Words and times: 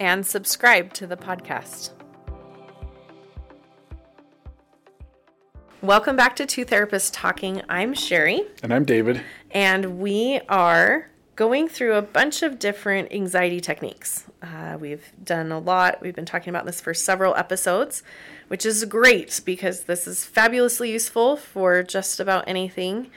and 0.00 0.26
subscribe 0.26 0.92
to 0.94 1.06
the 1.06 1.16
podcast. 1.16 1.90
Welcome 5.82 6.16
back 6.16 6.34
to 6.36 6.46
Two 6.46 6.64
Therapists 6.64 7.10
Talking. 7.12 7.62
I'm 7.68 7.94
Sherry, 7.94 8.42
And 8.62 8.72
I'm 8.72 8.84
David. 8.84 9.22
and 9.50 9.98
we 9.98 10.40
are 10.48 11.10
going 11.36 11.68
through 11.68 11.94
a 11.94 12.02
bunch 12.02 12.42
of 12.42 12.58
different 12.58 13.12
anxiety 13.12 13.60
techniques. 13.60 14.24
Uh, 14.42 14.78
we've 14.80 15.12
done 15.22 15.52
a 15.52 15.58
lot. 15.58 16.00
We've 16.00 16.14
been 16.14 16.24
talking 16.24 16.48
about 16.50 16.64
this 16.64 16.80
for 16.80 16.94
several 16.94 17.34
episodes, 17.36 18.02
which 18.48 18.64
is 18.64 18.84
great 18.86 19.40
because 19.44 19.82
this 19.82 20.06
is 20.06 20.24
fabulously 20.24 20.90
useful 20.90 21.36
for 21.36 21.82
just 21.82 22.20
about 22.20 22.44
anything. 22.48 23.10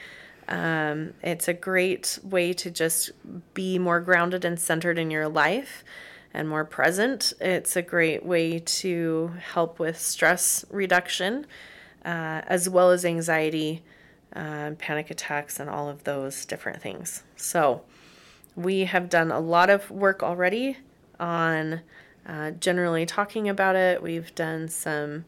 Um, 0.48 1.14
it's 1.22 1.48
a 1.48 1.54
great 1.54 2.18
way 2.22 2.52
to 2.52 2.70
just 2.70 3.10
be 3.54 3.78
more 3.78 4.00
grounded 4.00 4.44
and 4.44 4.60
centered 4.60 4.98
in 4.98 5.10
your 5.10 5.28
life 5.28 5.82
and 6.32 6.48
more 6.48 6.64
present. 6.64 7.32
It's 7.40 7.76
a 7.76 7.82
great 7.82 8.24
way 8.24 8.58
to 8.58 9.32
help 9.52 9.78
with 9.78 9.98
stress 9.98 10.64
reduction 10.70 11.46
uh, 12.04 12.42
as 12.46 12.68
well 12.68 12.90
as 12.90 13.04
anxiety, 13.04 13.82
uh, 14.34 14.72
panic 14.78 15.10
attacks, 15.10 15.60
and 15.60 15.68
all 15.68 15.88
of 15.88 16.04
those 16.04 16.44
different 16.46 16.80
things. 16.80 17.24
So, 17.36 17.82
we 18.56 18.84
have 18.84 19.08
done 19.08 19.30
a 19.30 19.40
lot 19.40 19.70
of 19.70 19.90
work 19.90 20.22
already 20.22 20.78
on 21.18 21.82
uh, 22.26 22.50
generally 22.52 23.06
talking 23.06 23.48
about 23.48 23.76
it. 23.76 24.02
We've 24.02 24.34
done 24.34 24.68
some 24.68 25.24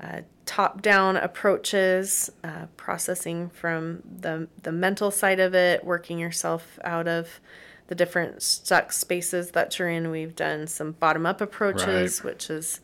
uh, 0.00 0.22
top 0.46 0.82
down 0.82 1.16
approaches, 1.16 2.30
uh, 2.42 2.66
processing 2.76 3.50
from 3.50 4.02
the, 4.20 4.48
the 4.62 4.72
mental 4.72 5.10
side 5.10 5.40
of 5.40 5.54
it, 5.54 5.84
working 5.84 6.18
yourself 6.18 6.78
out 6.84 7.06
of 7.06 7.40
the 7.88 7.94
different 7.94 8.42
stuck 8.42 8.92
spaces 8.92 9.50
that 9.52 9.78
you're 9.78 9.88
in. 9.88 10.10
We've 10.10 10.34
done 10.34 10.66
some 10.66 10.92
bottom 10.92 11.26
up 11.26 11.40
approaches, 11.40 12.20
Right. 12.20 12.32
which 12.32 12.50
is 12.50 12.80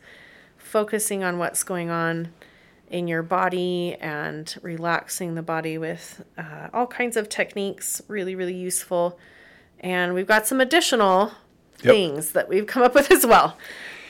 focusing 0.57 1.23
on 1.23 1.37
what's 1.37 1.63
going 1.63 1.89
on 1.89 2.33
in 2.89 3.07
your 3.07 3.23
body 3.23 3.95
and 3.99 4.53
relaxing 4.61 5.35
the 5.35 5.41
body 5.41 5.77
with 5.77 6.23
uh, 6.37 6.67
all 6.73 6.87
kinds 6.87 7.15
of 7.17 7.29
techniques, 7.29 8.01
really, 8.07 8.35
really 8.35 8.53
useful. 8.53 9.17
And 9.79 10.13
we've 10.13 10.27
got 10.27 10.45
some 10.45 10.61
additional 10.61 11.31
Yep. 11.83 11.95
things 11.95 12.31
that 12.33 12.47
we've 12.47 12.67
come 12.67 12.83
up 12.83 12.93
with 12.93 13.09
as 13.11 13.25
well 13.25 13.57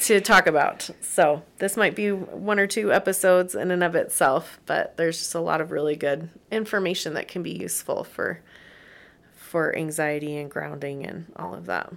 to 0.02 0.20
talk 0.20 0.45
about. 0.45 0.89
So 1.00 1.44
this 1.59 1.78
might 1.78 1.95
be 1.95 2.11
one 2.11 2.59
or 2.59 2.67
two 2.67 2.92
episodes 2.92 3.55
in 3.55 3.72
and 3.72 3.81
of 3.81 3.95
itself, 3.95 4.59
but 4.66 4.98
there's 4.98 5.20
just 5.20 5.36
a 5.36 5.39
lot 5.39 5.61
of 5.61 5.72
really 5.72 5.95
good 5.95 6.28
information 6.52 7.14
that 7.14 7.30
can 7.30 7.44
be 7.44 7.52
useful 7.52 8.03
for 8.03 8.42
for 9.52 9.76
anxiety 9.76 10.38
and 10.38 10.50
grounding 10.50 11.06
and 11.06 11.26
all 11.36 11.54
of 11.54 11.66
that. 11.66 11.92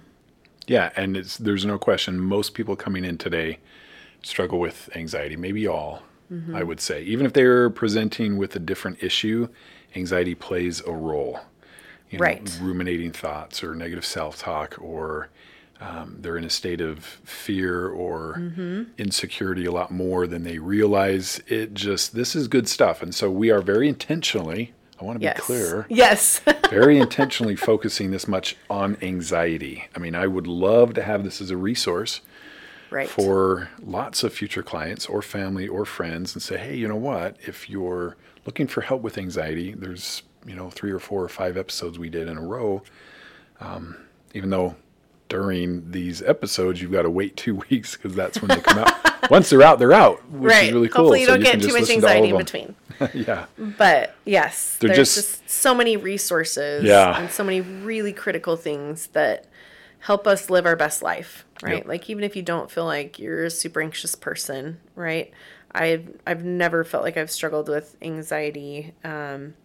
Yeah, 0.67 0.91
and 0.97 1.15
it's, 1.15 1.37
there's 1.37 1.65
no 1.65 1.77
question 1.77 2.19
most 2.19 2.53
people 2.53 2.75
coming 2.75 3.05
in 3.05 3.17
today 3.17 3.59
struggle 4.23 4.59
with 4.59 4.89
anxiety, 4.95 5.37
maybe 5.37 5.65
all, 5.67 6.01
I 6.53 6.63
would 6.63 6.81
say. 6.81 7.03
Even 7.03 7.25
if 7.25 7.31
they're 7.33 7.69
presenting 7.69 8.37
with 8.37 8.55
a 8.55 8.59
different 8.59 9.01
issue, 9.01 9.47
anxiety 9.95 10.35
plays 10.35 10.81
a 10.81 10.91
role. 10.91 11.39
You 12.09 12.17
know, 12.19 12.23
Right. 12.25 12.59
ruminating 12.61 13.11
thoughts 13.11 13.63
or 13.63 13.73
negative 13.75 14.05
self 14.05 14.37
talk, 14.39 14.75
or 14.81 15.29
um, 15.79 16.17
they're 16.19 16.37
in 16.37 16.43
a 16.43 16.49
state 16.49 16.81
of 16.81 17.05
fear 17.23 17.87
or 17.87 18.51
insecurity 18.97 19.65
a 19.65 19.71
lot 19.71 19.91
more 19.91 20.25
than 20.27 20.43
they 20.43 20.57
realize. 20.57 21.41
It 21.47 21.73
just, 21.73 22.15
this 22.15 22.35
is 22.35 22.47
good 22.47 22.67
stuff. 22.67 23.01
And 23.03 23.13
so 23.13 23.29
we 23.29 23.49
are 23.51 23.61
very 23.61 23.87
intentionally, 23.87 24.73
I 24.99 25.03
want 25.03 25.15
to 25.15 25.19
be 25.19 25.25
Yes. 25.25 25.39
clear, 25.39 25.85
Yes. 25.89 26.39
very 26.69 26.97
intentionally 26.97 27.55
focusing 27.55 28.11
this 28.11 28.27
much 28.27 28.55
on 28.69 28.97
anxiety. 29.01 29.85
I 29.95 29.99
mean, 29.99 30.15
I 30.15 30.27
would 30.27 30.47
love 30.47 30.93
to 30.95 31.03
have 31.03 31.23
this 31.23 31.41
as 31.41 31.51
a 31.51 31.57
resource 31.57 32.21
right. 32.89 33.09
for 33.09 33.69
lots 33.83 34.23
of 34.23 34.33
future 34.33 34.63
clients 34.63 35.05
or 35.05 35.21
family 35.21 35.67
or 35.67 35.85
friends 35.85 36.33
and 36.33 36.41
say, 36.41 36.57
hey, 36.57 36.75
you 36.75 36.87
know 36.87 36.95
what? 36.95 37.35
If 37.45 37.69
you're 37.69 38.15
looking 38.45 38.67
for 38.67 38.81
help 38.81 39.01
with 39.01 39.17
anxiety, 39.17 39.73
there's, 39.73 40.23
you 40.45 40.55
know, 40.55 40.69
three 40.69 40.91
or 40.91 40.99
four 40.99 41.23
or 41.23 41.29
five 41.29 41.57
episodes 41.57 41.99
we 41.99 42.09
did 42.09 42.27
in 42.29 42.37
a 42.37 42.41
row. 42.41 42.81
Um, 43.59 43.97
even 44.33 44.49
though 44.49 44.75
during 45.27 45.91
these 45.91 46.21
episodes, 46.21 46.81
you've 46.81 46.91
got 46.91 47.01
to 47.01 47.09
wait 47.09 47.35
two 47.35 47.55
weeks 47.69 47.95
because 47.97 48.15
that's 48.15 48.41
when 48.41 48.49
they 48.49 48.61
come 48.61 48.77
out. 48.79 48.93
Once 49.29 49.49
they're 49.49 49.61
out, 49.63 49.79
they're 49.79 49.93
out, 49.93 50.27
which 50.29 50.51
right. 50.51 50.67
is 50.67 50.73
really 50.73 50.89
cool. 50.89 51.03
Hopefully 51.03 51.21
you 51.21 51.27
don't 51.27 51.41
can 51.41 51.59
get 51.59 51.67
too 51.67 51.73
much 51.77 51.89
anxiety 51.89 52.29
in 52.29 52.37
between. 52.37 52.75
yeah. 53.13 53.45
But 53.57 54.15
yes, 54.25 54.77
They're 54.79 54.89
there's 54.95 55.15
just- 55.15 55.41
just, 55.43 55.49
so 55.49 55.75
many 55.75 55.97
resources 55.97 56.83
Yeah. 56.83 57.19
and 57.19 57.29
so 57.29 57.43
many 57.43 57.61
really 57.61 58.13
critical 58.13 58.55
things 58.55 59.07
that 59.07 59.45
help 59.99 60.27
us 60.27 60.49
live 60.49 60.65
our 60.65 60.75
best 60.75 61.01
life, 61.01 61.45
right? 61.63 61.77
Yep. 61.77 61.87
Like 61.87 62.09
even 62.09 62.23
if 62.23 62.35
you 62.35 62.41
don't 62.41 62.69
feel 62.69 62.85
like 62.85 63.17
you're 63.19 63.45
a 63.45 63.49
super 63.49 63.81
anxious 63.81 64.15
person, 64.15 64.79
right? 64.95 65.31
I've 65.71 66.09
I've 66.25 66.43
never 66.45 66.83
felt 66.85 67.03
like 67.03 67.17
I've 67.17 67.31
struggled 67.31 67.67
with 67.67 67.97
anxiety 68.01 68.93
um, 69.03 69.55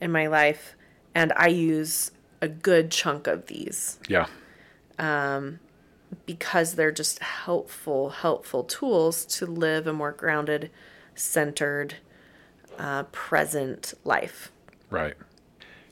in 0.00 0.12
my 0.12 0.28
life, 0.28 0.76
and 1.14 1.32
I 1.36 1.48
use 1.48 2.12
a 2.40 2.46
good 2.48 2.90
chunk 2.92 3.26
of 3.26 3.46
these 3.46 3.98
Yeah. 4.08 4.26
Because 6.24 6.74
they're 6.74 6.92
just 6.92 7.20
helpful, 7.20 8.10
helpful 8.10 8.64
tools 8.64 9.24
to 9.26 9.46
live 9.46 9.86
a 9.86 9.92
more 9.92 10.12
grounded, 10.12 10.70
centered, 11.14 11.96
uh, 12.78 13.04
present 13.04 13.94
life. 14.04 14.50
Right. 14.90 15.14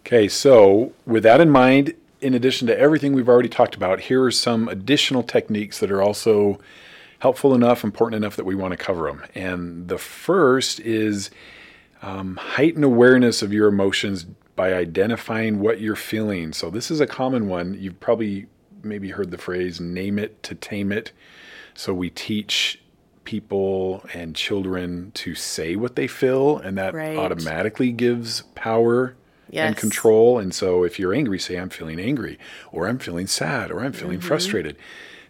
Okay, 0.00 0.28
so 0.28 0.92
with 1.06 1.22
that 1.22 1.40
in 1.40 1.50
mind, 1.50 1.94
in 2.20 2.34
addition 2.34 2.66
to 2.68 2.78
everything 2.78 3.12
we've 3.12 3.28
already 3.28 3.48
talked 3.48 3.74
about, 3.74 4.00
here 4.00 4.22
are 4.22 4.30
some 4.30 4.68
additional 4.68 5.22
techniques 5.22 5.78
that 5.80 5.90
are 5.90 6.02
also 6.02 6.58
helpful 7.18 7.54
enough, 7.54 7.84
important 7.84 8.22
enough 8.22 8.36
that 8.36 8.44
we 8.44 8.54
want 8.54 8.72
to 8.72 8.76
cover 8.76 9.06
them. 9.06 9.24
And 9.34 9.88
the 9.88 9.98
first 9.98 10.80
is 10.80 11.30
um, 12.02 12.36
heighten 12.36 12.84
awareness 12.84 13.42
of 13.42 13.52
your 13.52 13.68
emotions 13.68 14.24
by 14.56 14.74
identifying 14.74 15.60
what 15.60 15.80
you're 15.80 15.96
feeling. 15.96 16.52
So 16.52 16.70
this 16.70 16.90
is 16.90 17.00
a 17.00 17.06
common 17.06 17.48
one. 17.48 17.74
You've 17.80 17.98
probably 17.98 18.46
maybe 18.84 19.10
heard 19.10 19.30
the 19.30 19.38
phrase 19.38 19.80
"name 19.80 20.18
it 20.18 20.42
to 20.44 20.54
tame 20.54 20.92
it." 20.92 21.12
So 21.74 21.92
we 21.92 22.10
teach 22.10 22.80
people 23.24 24.04
and 24.12 24.36
children 24.36 25.10
to 25.14 25.34
say 25.34 25.76
what 25.76 25.96
they 25.96 26.06
feel, 26.06 26.58
and 26.58 26.76
that 26.76 26.94
Right. 26.94 27.16
automatically 27.16 27.90
gives 27.90 28.42
power 28.54 29.16
and 29.66 29.76
control. 29.76 30.38
And 30.38 30.54
so 30.54 30.84
if 30.84 30.98
you're 30.98 31.14
angry, 31.14 31.38
say, 31.38 31.56
I'm 31.56 31.70
feeling 31.70 31.98
angry, 31.98 32.38
or 32.70 32.86
I'm 32.86 32.98
feeling 32.98 33.26
sad, 33.26 33.70
or 33.70 33.80
I'm 33.80 33.92
feeling 33.92 34.18
Mm-hmm. 34.18 34.26
frustrated. 34.28 34.76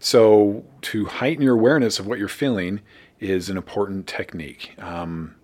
So 0.00 0.64
to 0.82 1.06
heighten 1.06 1.42
your 1.44 1.54
awareness 1.54 1.98
of 1.98 2.06
what 2.06 2.18
you're 2.18 2.28
feeling 2.28 2.80
is 3.20 3.48
an 3.48 3.56
important 3.56 4.06
technique. 4.06 4.74
Um, 4.78 5.36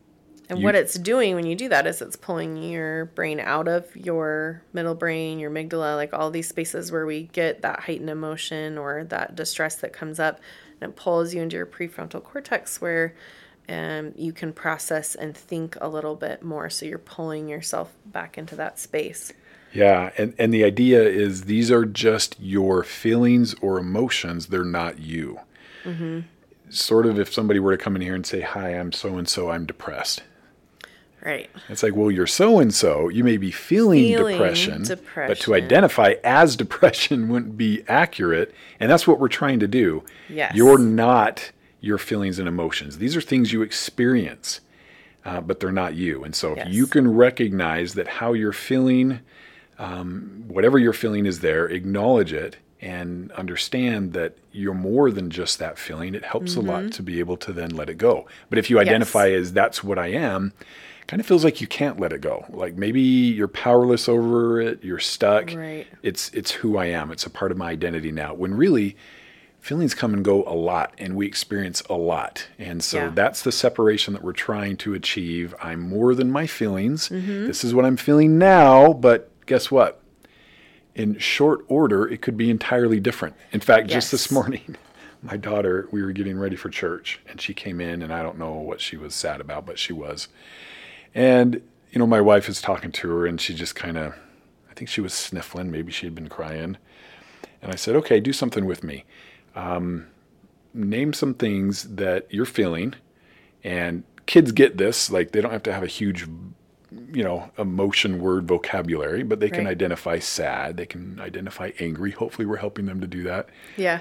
And 0.51 0.59
You- 0.59 0.65
what 0.65 0.75
it's 0.75 0.95
doing 0.99 1.35
when 1.37 1.47
you 1.47 1.55
do 1.57 1.69
that 1.71 1.87
is 1.87 2.03
it's 2.03 2.17
pulling 2.17 2.63
your 2.63 3.07
brain 3.07 3.41
out 3.41 3.69
of 3.69 3.95
your 3.97 4.63
middle 4.73 4.95
brain, 4.97 5.39
your 5.39 5.51
amygdala, 5.51 5.97
like 5.97 6.13
all 6.13 6.31
these 6.31 6.49
spaces 6.49 6.91
where 6.93 7.07
we 7.07 7.25
get 7.33 7.63
that 7.63 7.81
heightened 7.81 8.11
emotion 8.11 8.77
or 8.77 9.05
that 9.05 9.37
distress 9.37 9.77
that 9.77 9.93
comes 9.93 10.19
up. 10.21 10.41
And 10.81 10.91
it 10.91 10.97
pulls 10.97 11.33
you 11.35 11.41
into 11.43 11.57
your 11.57 11.67
prefrontal 11.67 12.23
cortex 12.23 12.81
where 12.81 13.15
um, 13.69 14.13
you 14.17 14.33
can 14.33 14.53
process 14.53 15.15
and 15.15 15.37
think 15.37 15.77
a 15.81 15.89
little 15.89 16.17
bit 16.17 16.43
more. 16.43 16.69
So 16.69 16.85
you're 16.85 16.99
pulling 16.99 17.49
yourself 17.49 17.93
back 18.05 18.37
into 18.37 18.57
that 18.57 18.79
space. 18.81 19.33
yeah, 19.73 20.11
and, 20.19 20.35
and 20.37 20.53
the 20.53 20.65
idea 20.65 21.01
is 21.05 21.43
these 21.45 21.71
are 21.71 21.85
just 21.85 22.35
your 22.41 22.83
feelings 22.83 23.55
or 23.61 23.79
emotions, 23.79 24.47
they're 24.47 24.65
not 24.65 24.99
you. 24.99 25.39
Sort 26.71 27.07
of 27.07 27.19
if 27.19 27.33
somebody 27.33 27.59
were 27.61 27.77
to 27.77 27.83
come 27.83 27.95
in 27.97 28.03
here 28.03 28.15
and 28.15 28.25
say, 28.27 28.41
Hi, 28.41 28.71
I'm 28.71 28.91
so 28.93 29.17
and 29.19 29.29
so, 29.29 29.51
I'm 29.51 29.67
depressed. 29.67 30.23
Right. 31.25 31.51
It's 31.69 31.83
like, 31.83 31.95
well, 31.95 32.11
you're 32.11 32.27
so 32.27 32.59
and 32.61 32.73
so. 32.73 33.09
You 33.09 33.25
may 33.25 33.37
be 33.37 33.51
feeling, 33.51 34.05
Feeling 34.17 34.39
depression, 34.39 34.85
but 35.15 35.39
to 35.41 35.55
identify 35.55 36.15
as 36.25 36.57
depression 36.65 37.29
wouldn't 37.29 37.59
be 37.59 37.85
accurate. 37.89 38.55
And 38.79 38.91
that's 38.91 39.07
what 39.07 39.21
we're 39.21 39.29
trying 39.29 39.61
to 39.61 39.69
do. 39.69 40.03
Yes. 40.29 40.55
You're 40.55 40.79
not 40.79 41.53
your 41.81 41.99
feelings 41.99 42.39
and 42.39 42.49
emotions. 42.49 42.99
These 42.99 43.17
are 43.17 43.21
things 43.21 43.53
you 43.53 43.61
experience, 43.63 44.61
uh, 45.25 45.41
but 45.41 45.61
they're 45.61 45.73
not 45.73 45.95
you. 45.95 46.25
And 46.25 46.35
so 46.35 46.53
if 46.53 46.59
Yes. 46.59 46.69
you 46.71 46.87
can 46.87 47.13
recognize 47.15 47.95
that 47.95 48.07
how 48.09 48.33
you're 48.33 48.53
feeling, 48.53 49.21
um, 49.79 50.45
whatever 50.49 50.79
you're 50.79 50.93
feeling 50.93 51.27
is 51.27 51.41
there, 51.41 51.67
acknowledge 51.67 52.33
it, 52.33 52.57
and 52.83 53.31
understand 53.33 54.15
that 54.15 54.37
you're 54.53 54.73
more 54.75 55.11
than 55.11 55.29
just 55.31 55.59
that 55.59 55.79
feeling. 55.79 56.15
It 56.15 56.25
helps 56.25 56.57
a 56.57 56.61
lot 56.61 56.93
to 56.93 57.03
be 57.03 57.19
able 57.19 57.37
to 57.39 57.53
then 57.53 57.71
let 57.71 57.91
it 57.91 57.99
go. 57.99 58.27
But 58.49 58.59
if 58.59 58.71
you 58.71 58.79
identify 58.79 59.31
as 59.31 59.53
that's 59.53 59.85
what 59.85 59.99
I 59.99 60.09
am, 60.09 60.53
kind 61.11 61.19
of 61.19 61.27
feels 61.27 61.43
like 61.43 61.61
you 61.61 61.67
can't 61.67 61.99
let 61.99 62.13
it 62.13 62.21
go. 62.21 62.47
Like 62.51 62.77
maybe 62.77 63.01
you're 63.01 63.49
powerless 63.49 64.09
over 64.09 64.61
it, 64.61 64.85
you're 64.85 65.01
stuck. 65.01 65.53
Right. 65.53 65.85
It's 66.05 66.29
it's 66.29 66.53
who 66.53 66.77
I 66.77 66.87
am. 66.87 67.11
It's 67.11 67.27
a 67.27 67.31
part 67.31 67.51
of 67.51 67.59
my 67.59 67.71
identity 67.71 68.13
now. 68.13 68.33
When 68.33 68.55
really 68.55 68.97
feelings 69.59 69.93
come 69.93 70.15
and 70.15 70.25
go 70.25 70.45
a 70.45 70.55
lot 70.55 70.95
and 70.99 71.17
we 71.17 71.27
experience 71.27 71.81
a 71.91 71.95
lot. 71.95 72.47
And 72.61 72.81
so 72.81 72.99
Yeah. 72.99 73.11
that's 73.13 73.43
the 73.43 73.51
separation 73.51 74.15
that 74.15 74.23
we're 74.23 74.33
trying 74.33 74.77
to 74.79 74.95
achieve. 74.95 75.53
I'm 75.61 75.81
more 75.81 76.15
than 76.15 76.31
my 76.31 76.47
feelings. 76.47 77.09
Mm-hmm. 77.09 77.47
This 77.47 77.65
is 77.65 77.75
what 77.75 77.85
I'm 77.85 77.97
feeling 77.97 78.39
now, 78.39 78.93
but 78.93 79.33
guess 79.47 79.69
what? 79.69 80.01
In 80.95 81.19
short 81.19 81.65
order, 81.67 82.07
it 82.07 82.23
could 82.23 82.37
be 82.37 82.51
entirely 82.51 83.01
different. 83.01 83.35
In 83.51 83.59
fact, 83.61 83.89
just 83.89 84.13
this 84.13 84.31
morning, 84.31 84.77
my 85.25 85.37
daughter, 85.37 85.89
we 85.91 86.03
were 86.03 86.13
getting 86.13 86.39
ready 86.39 86.55
for 86.55 86.71
church 86.71 87.19
and 87.27 87.41
she 87.41 87.53
came 87.53 87.81
in 87.81 88.01
and 88.01 88.13
I 88.13 88.23
don't 88.23 88.39
know 88.39 88.53
what 88.53 88.81
she 88.81 88.97
was 88.97 89.13
sad 89.13 89.41
about, 89.41 89.67
but 89.67 89.77
she 89.77 89.93
was. 89.93 90.29
And, 91.15 91.63
you 91.91 91.99
know, 91.99 92.07
my 92.07 92.21
wife 92.21 92.49
is 92.49 92.61
talking 92.61 92.93
to 92.93 93.09
her 93.11 93.27
and 93.27 93.41
she 93.41 93.55
just 93.55 93.75
kind 93.75 93.97
of, 93.97 94.15
I 94.71 94.75
think 94.75 94.89
she 94.89 95.01
was 95.01 95.13
sniffling. 95.13 95.71
Maybe 95.71 95.93
she 95.93 96.07
had 96.07 96.15
been 96.15 96.29
crying. 96.29 96.77
And 97.63 97.73
I 97.73 97.75
said, 97.75 97.97
okay, 97.97 98.21
do 98.21 98.33
something 98.33 98.65
with 98.65 98.83
me. 98.85 99.05
Um, 99.55 100.07
name 100.73 101.13
some 101.13 101.35
things 101.35 101.83
that 101.97 102.27
you're 102.31 102.47
feeling. 102.47 102.95
And 103.65 104.05
kids 104.27 104.53
get 104.53 104.79
this. 104.79 105.11
Like, 105.11 105.33
they 105.33 105.41
don't 105.41 105.53
have 105.53 105.65
to 105.65 105.73
have 105.73 105.83
a 105.83 105.89
huge, 105.89 106.27
you 107.13 107.23
know, 107.25 107.51
emotion 107.59 108.21
word 108.21 108.49
vocabulary, 108.49 109.23
but 109.23 109.41
they 109.41 109.51
can 109.51 109.67
identify 109.67 110.19
sad. 110.19 110.77
They 110.77 110.87
can 110.87 111.21
identify 111.21 111.73
angry. 111.79 112.13
Hopefully, 112.13 112.47
we're 112.47 112.57
helping 112.57 112.87
them 112.87 113.01
to 113.01 113.07
do 113.07 113.25
that. 113.25 113.49
Yeah. 113.77 114.01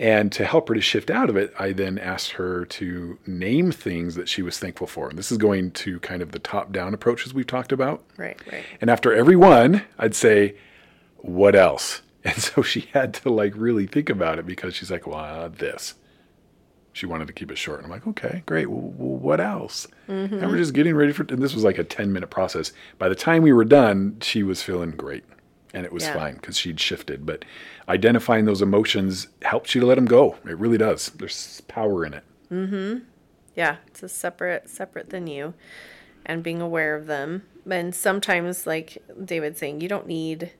And 0.00 0.32
to 0.32 0.46
help 0.46 0.68
her 0.68 0.74
to 0.74 0.80
shift 0.80 1.10
out 1.10 1.28
of 1.28 1.36
it, 1.36 1.52
I 1.58 1.72
then 1.72 1.98
asked 1.98 2.30
her 2.32 2.64
to 2.64 3.18
name 3.26 3.70
things 3.70 4.14
that 4.14 4.30
she 4.30 4.40
was 4.40 4.58
thankful 4.58 4.86
for. 4.86 5.10
And 5.10 5.18
this 5.18 5.30
is 5.30 5.36
going 5.36 5.72
to 5.72 6.00
kind 6.00 6.22
of 6.22 6.32
the 6.32 6.38
top 6.38 6.72
down 6.72 6.94
approaches 6.94 7.34
we've 7.34 7.46
talked 7.46 7.70
about. 7.70 8.02
Right. 8.16 8.40
Right. 8.50 8.64
And 8.80 8.88
after 8.88 9.12
every 9.12 9.36
one, 9.36 9.82
I'd 9.98 10.14
say, 10.14 10.56
What 11.18 11.54
else? 11.54 12.02
And 12.22 12.36
so 12.36 12.60
she 12.60 12.80
had 12.92 13.14
to 13.14 13.30
like 13.30 13.54
really 13.56 13.86
think 13.86 14.10
about 14.10 14.38
it 14.38 14.46
because 14.46 14.74
she's 14.74 14.90
like, 14.90 15.06
Well, 15.06 15.18
uh, 15.18 15.48
this. 15.48 15.94
She 16.92 17.06
wanted 17.06 17.26
to 17.28 17.32
keep 17.32 17.50
it 17.50 17.56
short. 17.58 17.78
And 17.78 17.86
I'm 17.86 17.90
like, 17.90 18.06
Okay, 18.06 18.42
great. 18.46 18.70
Well, 18.70 18.80
what 18.80 19.40
else? 19.40 19.86
And 20.06 20.50
we're 20.50 20.56
just 20.56 20.74
getting 20.74 20.94
ready 20.94 21.12
for 21.12 21.22
And 21.28 21.42
this 21.42 21.54
was 21.54 21.64
like 21.64 21.78
a 21.78 21.84
10 21.84 22.10
minute 22.10 22.30
process. 22.30 22.72
By 22.98 23.10
the 23.10 23.14
time 23.14 23.42
we 23.42 23.52
were 23.52 23.64
done, 23.66 24.16
she 24.22 24.42
was 24.42 24.62
feeling 24.62 24.92
great. 24.92 25.24
And 25.72 25.86
it 25.86 25.92
was 25.92 26.02
Yeah. 26.04 26.14
fine 26.14 26.34
because 26.34 26.56
she'd 26.58 26.80
shifted. 26.80 27.24
But 27.24 27.44
identifying 27.88 28.44
those 28.44 28.60
emotions 28.62 29.28
helps 29.42 29.74
you 29.74 29.80
to 29.80 29.86
let 29.86 29.94
them 29.94 30.06
go. 30.06 30.36
It 30.44 30.58
really 30.58 30.78
does. 30.78 31.10
There's 31.10 31.60
power 31.68 32.04
in 32.04 32.14
it. 32.14 32.24
Yeah, 33.56 33.76
it's 33.86 34.02
a 34.02 34.08
separate 34.08 34.68
separate 34.68 35.10
than 35.10 35.26
you 35.26 35.54
and 36.26 36.42
being 36.42 36.60
aware 36.60 36.94
of 36.96 37.06
them. 37.06 37.42
And 37.70 37.94
sometimes 37.94 38.66
like 38.66 38.98
David 39.24 39.56
saying, 39.58 39.80
you 39.80 39.88
don't 39.88 40.06
need 40.06 40.50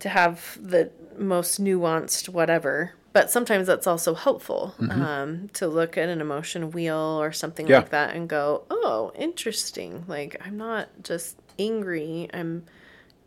to 0.00 0.08
have 0.08 0.58
the 0.60 0.90
most 1.18 1.62
nuanced 1.62 2.28
whatever. 2.28 2.92
But 3.12 3.30
sometimes 3.30 3.66
that's 3.66 3.86
also 3.88 4.14
helpful 4.14 4.74
um, 4.88 5.48
to 5.54 5.66
look 5.66 5.98
at 5.98 6.08
an 6.08 6.20
emotion 6.20 6.70
wheel 6.70 7.18
or 7.20 7.32
something 7.32 7.66
Yeah. 7.66 7.78
like 7.78 7.90
that 7.90 8.14
and 8.14 8.28
go, 8.28 8.62
oh, 8.70 9.10
interesting. 9.16 10.04
Like, 10.06 10.40
I'm 10.44 10.56
not 10.56 10.88
just 11.02 11.36
angry, 11.58 12.28
I'm 12.32 12.64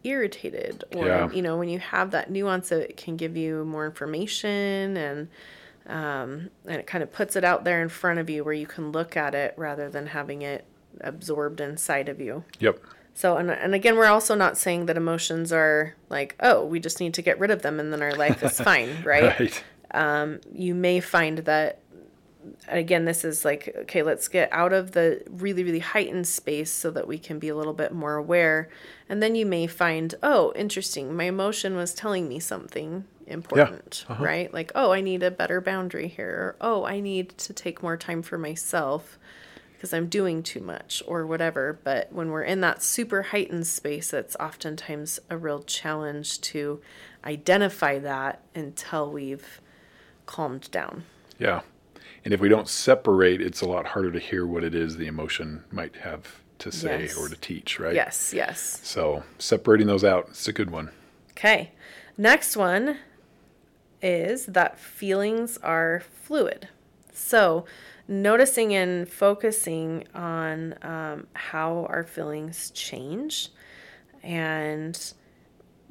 irritated. 0.03 0.83
Or, 0.95 1.05
Yeah. 1.07 1.31
you 1.31 1.41
know, 1.41 1.57
when 1.57 1.69
you 1.69 1.79
have 1.79 2.11
that 2.11 2.29
nuance, 2.31 2.71
it 2.71 2.97
can 2.97 3.17
give 3.17 3.35
you 3.37 3.65
more 3.65 3.85
information 3.85 4.97
and 4.97 5.27
um, 5.85 6.49
and 6.65 6.77
it 6.79 6.87
kind 6.87 7.03
of 7.03 7.11
puts 7.11 7.35
it 7.35 7.43
out 7.43 7.65
there 7.65 7.81
in 7.81 7.89
front 7.89 8.17
of 8.19 8.29
you 8.29 8.43
where 8.45 8.53
you 8.53 8.65
can 8.65 8.93
look 8.93 9.17
at 9.17 9.35
it 9.35 9.53
rather 9.57 9.89
than 9.89 10.07
having 10.07 10.41
it 10.41 10.63
absorbed 11.01 11.59
inside 11.59 12.07
of 12.07 12.21
you. 12.21 12.45
Yep. 12.59 12.79
So, 13.13 13.35
and, 13.35 13.51
and 13.51 13.75
again, 13.75 13.97
we're 13.97 14.05
also 14.07 14.33
not 14.33 14.57
saying 14.57 14.85
that 14.85 14.95
emotions 14.95 15.51
are 15.51 15.95
like, 16.09 16.35
oh, 16.39 16.63
we 16.65 16.79
just 16.79 17.01
need 17.01 17.13
to 17.15 17.21
get 17.21 17.37
rid 17.37 17.51
of 17.51 17.63
them 17.63 17.81
and 17.81 17.91
then 17.91 18.01
our 18.01 18.15
life 18.15 18.41
is 18.43 18.59
fine, 18.69 19.03
right? 19.03 19.37
Right. 19.93 20.43
You 20.53 20.73
may 20.73 20.99
find 21.01 21.39
that, 21.39 21.79
again, 22.67 23.05
this 23.05 23.23
is 23.23 23.45
like, 23.45 23.73
okay, 23.81 24.03
let's 24.03 24.27
get 24.27 24.49
out 24.51 24.73
of 24.73 24.91
the 24.91 25.23
really, 25.29 25.63
really 25.63 25.79
heightened 25.79 26.27
space 26.27 26.71
so 26.71 26.91
that 26.91 27.07
we 27.07 27.17
can 27.17 27.39
be 27.39 27.49
a 27.49 27.55
little 27.55 27.73
bit 27.73 27.93
more 27.93 28.15
aware. 28.15 28.69
And 29.09 29.21
then 29.21 29.35
you 29.35 29.45
may 29.45 29.67
find, 29.67 30.15
oh, 30.23 30.53
interesting, 30.55 31.15
my 31.15 31.25
emotion 31.25 31.75
was 31.75 31.93
telling 31.93 32.27
me 32.27 32.39
something 32.39 33.05
important, 33.27 34.05
uh-huh. 34.09 34.23
right? 34.23 34.53
Like, 34.53 34.71
oh, 34.75 34.91
I 34.91 35.01
need 35.01 35.23
a 35.23 35.31
better 35.31 35.61
boundary 35.61 36.07
here. 36.07 36.29
Or, 36.29 36.55
oh, 36.61 36.85
I 36.85 36.99
need 36.99 37.37
to 37.39 37.53
take 37.53 37.83
more 37.83 37.97
time 37.97 38.21
for 38.21 38.37
myself 38.37 39.17
because 39.73 39.93
I'm 39.93 40.07
doing 40.07 40.43
too 40.43 40.61
much 40.61 41.03
or 41.05 41.27
whatever. 41.27 41.77
But 41.83 42.11
when 42.11 42.29
we're 42.29 42.43
in 42.43 42.61
that 42.61 42.81
super 42.81 43.21
heightened 43.21 43.67
space, 43.67 44.13
it's 44.13 44.35
oftentimes 44.37 45.19
a 45.29 45.37
real 45.37 45.61
challenge 45.61 46.39
to 46.41 46.81
identify 47.25 47.99
that 47.99 48.41
until 48.55 49.11
we've 49.11 49.59
calmed 50.25 50.71
down. 50.71 51.03
Yeah. 51.37 51.61
And 52.25 52.33
if 52.33 52.39
we 52.39 52.49
don't 52.49 52.69
separate, 52.69 53.41
it's 53.41 53.61
a 53.61 53.65
lot 53.65 53.85
harder 53.87 54.11
to 54.11 54.19
hear 54.19 54.45
what 54.45 54.63
it 54.63 54.73
is 54.73 54.95
the 54.97 55.07
emotion 55.07 55.63
might 55.71 55.97
have 55.97 56.41
to 56.59 56.71
say 56.71 57.03
Yes. 57.03 57.17
or 57.17 57.27
to 57.27 57.35
teach, 57.35 57.79
right? 57.79 57.93
Yes, 57.93 58.33
yes. 58.33 58.79
So 58.83 59.23
separating 59.39 59.87
those 59.87 60.03
out, 60.03 60.27
it's 60.29 60.47
a 60.47 60.53
good 60.53 60.69
one. 60.69 60.91
Okay. 61.31 61.71
Next 62.17 62.55
one 62.55 62.97
is 64.01 64.45
that 64.45 64.79
feelings 64.79 65.57
are 65.57 66.03
fluid. 66.21 66.69
So, 67.11 67.65
noticing 68.07 68.73
and 68.73 69.07
focusing 69.07 70.05
on 70.13 70.75
um, 70.81 71.27
how 71.33 71.85
our 71.89 72.03
feelings 72.03 72.71
change 72.71 73.49
and 74.21 75.13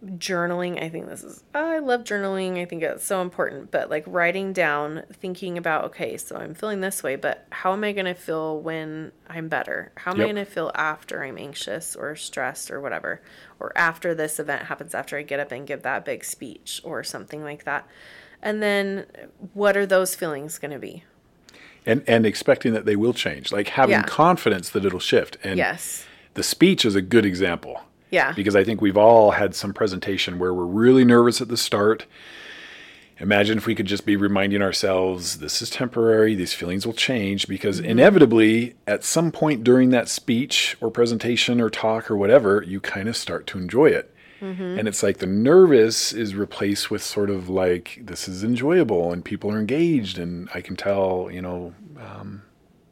journaling. 0.05 0.83
I 0.83 0.89
think 0.89 1.07
this 1.09 1.23
is, 1.23 1.45
I 1.55 1.79
love 1.79 2.03
journaling. 2.05 2.61
I 2.61 2.65
think 2.65 2.83
it's 2.83 3.05
so 3.05 3.21
important. 3.23 3.71
But 3.71 3.89
like 3.91 4.05
writing 4.07 4.53
down, 4.53 5.05
thinking 5.13 5.57
about, 5.57 5.85
okay, 5.85 6.17
so 6.17 6.37
I'm 6.37 6.55
feeling 6.55 6.81
this 6.81 7.03
way, 7.03 7.17
but 7.17 7.47
how 7.51 7.73
am 7.73 7.85
I 7.85 7.93
going 7.93 8.07
to 8.07 8.15
feel 8.15 8.61
when 8.61 9.13
I'm 9.29 9.49
better? 9.49 9.93
How 9.97 10.13
am 10.13 10.21
I 10.21 10.25
going 10.25 10.37
to 10.37 10.45
feel 10.45 10.73
after 10.75 11.23
I'm 11.23 11.39
anxious 11.39 11.95
or 11.95 12.17
stressed 12.17 12.71
or 12.71 12.81
whatever? 12.81 13.23
Or 13.61 13.73
after 13.77 14.15
this 14.15 14.41
event 14.41 14.65
happens, 14.65 14.95
after 14.95 15.17
I 15.17 15.23
get 15.23 15.39
up 15.41 15.53
and 15.53 15.67
give 15.67 15.83
that 15.83 16.05
big 16.05 16.25
speech 16.25 16.81
or 16.85 17.05
something 17.05 17.43
like 17.45 17.65
that. 17.65 17.87
And 18.43 18.61
then 18.63 19.07
what 19.55 19.77
are 19.77 19.87
those 19.87 20.17
feelings 20.17 20.59
going 20.59 20.73
to 20.73 20.81
be? 20.81 21.05
And 21.87 22.03
and 22.09 22.27
expecting 22.27 22.73
that 22.75 22.87
they 22.87 22.97
will 22.97 23.13
change, 23.15 23.51
like 23.53 23.69
having 23.69 23.93
Yeah. 23.93 24.03
confidence 24.03 24.71
that 24.71 24.85
it'll 24.85 25.01
shift. 25.01 25.37
And 25.45 25.59
Yes. 25.59 26.05
the 26.35 26.43
speech 26.43 26.85
is 26.85 26.95
a 26.97 27.03
good 27.03 27.25
example. 27.25 27.83
Yeah. 28.13 28.33
Because 28.33 28.55
I 28.55 28.63
think 28.63 28.81
we've 28.81 28.97
all 28.97 29.33
had 29.33 29.57
some 29.57 29.73
presentation 29.73 30.39
where 30.39 30.55
we're 30.55 30.65
really 30.65 31.05
nervous 31.05 31.41
at 31.41 31.49
the 31.49 31.57
start. 31.57 32.07
Imagine 33.19 33.59
if 33.59 33.67
we 33.67 33.75
could 33.75 33.87
just 33.87 34.05
be 34.05 34.17
reminding 34.17 34.63
ourselves 34.63 35.39
this 35.39 35.63
is 35.63 35.71
temporary, 35.71 36.35
these 36.35 36.53
feelings 36.53 36.85
will 36.87 36.93
change, 36.93 37.49
because 37.49 37.81
inevitably, 37.81 38.75
at 38.87 39.03
some 39.05 39.31
point 39.33 39.65
during 39.65 39.91
that 39.91 40.09
speech 40.09 40.77
or 40.81 40.91
presentation 40.91 41.61
or 41.61 41.71
talk 41.71 42.11
or 42.11 42.17
whatever, 42.17 42.63
you 42.67 42.81
kind 42.81 43.09
of 43.09 43.17
start 43.17 43.47
to 43.49 43.59
enjoy 43.59 43.87
it. 43.87 44.15
And 44.79 44.89
it's 44.89 45.05
like 45.05 45.19
the 45.19 45.27
nervous 45.27 46.13
is 46.13 46.35
replaced 46.35 46.91
with 46.91 47.01
sort 47.01 47.31
of 47.31 47.49
like 47.49 48.01
this 48.03 48.27
is 48.27 48.43
enjoyable 48.43 49.13
and 49.13 49.25
people 49.25 49.53
are 49.53 49.59
engaged, 49.61 50.19
and 50.19 50.49
I 50.53 50.61
can 50.61 50.75
tell, 50.75 51.31
you 51.31 51.41
know, 51.41 51.75
um, 52.01 52.43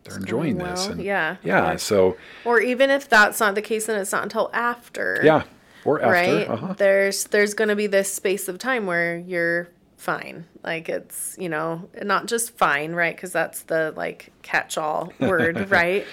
they're 0.04 0.16
enjoying 0.16 0.56
going 0.58 0.70
this. 0.70 0.86
And 0.86 1.02
Yeah. 1.02 1.36
yeah. 1.42 1.70
Yeah. 1.72 1.76
So 1.76 2.16
Or 2.44 2.60
even 2.60 2.90
if 2.90 3.08
that's 3.08 3.38
not 3.40 3.54
the 3.54 3.62
case, 3.62 3.86
then 3.86 4.00
it's 4.00 4.12
not 4.12 4.22
until 4.22 4.50
after. 4.52 5.20
yeah, 5.22 5.42
or 5.84 6.00
after. 6.00 6.12
right 6.12 6.48
Uh-huh. 6.48 6.74
there's 6.76 7.24
there's 7.24 7.54
going 7.54 7.68
to 7.68 7.76
be 7.76 7.86
this 7.86 8.12
space 8.12 8.48
of 8.48 8.58
time 8.58 8.86
where 8.86 9.16
you're 9.18 9.68
fine 9.96 10.46
like 10.64 10.88
it's 10.88 11.36
you 11.38 11.48
know 11.48 11.86
not 12.02 12.24
just 12.26 12.56
fine 12.56 12.92
right 12.92 13.14
because 13.14 13.32
that's 13.32 13.64
the 13.64 13.92
like 13.96 14.32
catch-all 14.40 15.12
word 15.20 15.70
right 15.70 16.06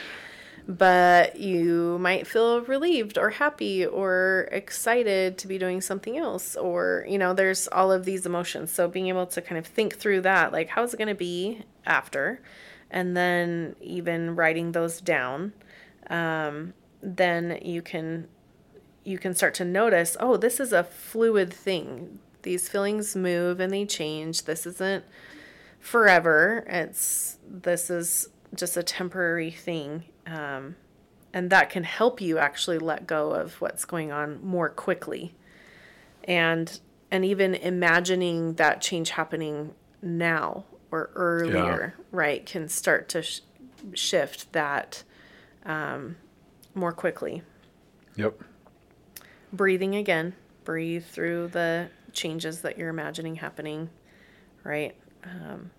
but 0.67 1.39
you 1.39 1.97
might 1.99 2.27
feel 2.27 2.59
relieved 2.61 3.17
or 3.17 3.29
happy 3.29 3.85
or 3.85 4.49
excited 4.51 5.37
to 5.37 5.47
be 5.47 5.57
doing 5.57 5.79
something 5.79 6.17
else 6.17 6.55
or 6.57 7.05
you 7.07 7.17
know 7.17 7.33
there's 7.33 7.67
all 7.69 7.91
of 7.91 8.03
these 8.03 8.25
emotions 8.25 8.71
so 8.71 8.87
being 8.89 9.07
able 9.07 9.25
to 9.25 9.41
kind 9.41 9.57
of 9.57 9.65
think 9.65 9.95
through 9.95 10.19
that 10.21 10.51
like 10.51 10.67
how's 10.69 10.93
it 10.93 10.97
going 10.97 11.07
to 11.07 11.15
be 11.15 11.61
after 11.85 12.41
and 12.89 13.15
then 13.15 13.75
even 13.81 14.35
writing 14.35 14.71
those 14.71 15.01
down 15.01 15.53
um, 16.09 16.73
then 17.01 17.59
you 17.61 17.81
can 17.81 18.27
you 19.03 19.17
can 19.17 19.33
start 19.33 19.53
to 19.53 19.63
notice, 19.63 20.17
oh, 20.19 20.35
this 20.35 20.59
is 20.59 20.73
a 20.73 20.83
fluid 20.83 21.53
thing. 21.53 22.19
These 22.41 22.67
feelings 22.67 23.15
move 23.15 23.61
and 23.61 23.71
they 23.71 23.85
change. 23.85 24.43
This 24.43 24.65
isn't 24.65 25.05
forever. 25.79 26.65
It's 26.67 27.37
this 27.47 27.89
is 27.89 28.29
just 28.53 28.75
a 28.75 28.83
temporary 28.83 29.51
thing. 29.51 30.03
Um, 30.25 30.75
and 31.33 31.49
that 31.51 31.69
can 31.69 31.83
help 31.83 32.19
you 32.19 32.37
actually 32.37 32.79
let 32.79 33.07
go 33.07 33.31
of 33.31 33.61
what's 33.61 33.85
going 33.85 34.11
on 34.11 34.43
more 34.43 34.69
quickly. 34.69 35.33
And 36.25 36.79
and 37.09 37.23
even 37.23 37.55
imagining 37.55 38.55
that 38.55 38.81
change 38.81 39.11
happening 39.11 39.73
now 40.01 40.65
or 40.91 41.09
earlier, 41.15 41.95
right, 42.11 42.45
can 42.45 42.69
start 42.69 43.09
to 43.09 43.21
sh- 43.21 43.41
shift 43.93 44.51
that 44.53 45.03
um, 45.65 46.15
more 46.73 46.91
quickly. 46.91 47.41
Yep. 48.15 48.41
Breathing 49.53 49.95
again, 49.95 50.33
breathe 50.63 51.05
through 51.05 51.49
the 51.49 51.89
changes 52.13 52.61
that 52.61 52.77
you're 52.77 52.89
imagining 52.89 53.35
happening, 53.35 53.89
right? 54.63 54.95
Um, 55.23 55.71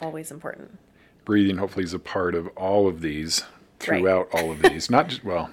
always 0.00 0.30
important. 0.30 0.78
Breathing 1.24 1.56
hopefully 1.56 1.84
is 1.84 1.94
a 1.94 1.98
part 1.98 2.34
of 2.34 2.46
all 2.48 2.86
of 2.86 3.00
these 3.00 3.44
throughout 3.80 4.28
all 4.32 4.50
of 4.50 4.62
these. 4.62 4.90
Not 4.90 5.08
just 5.08 5.24
well, 5.24 5.50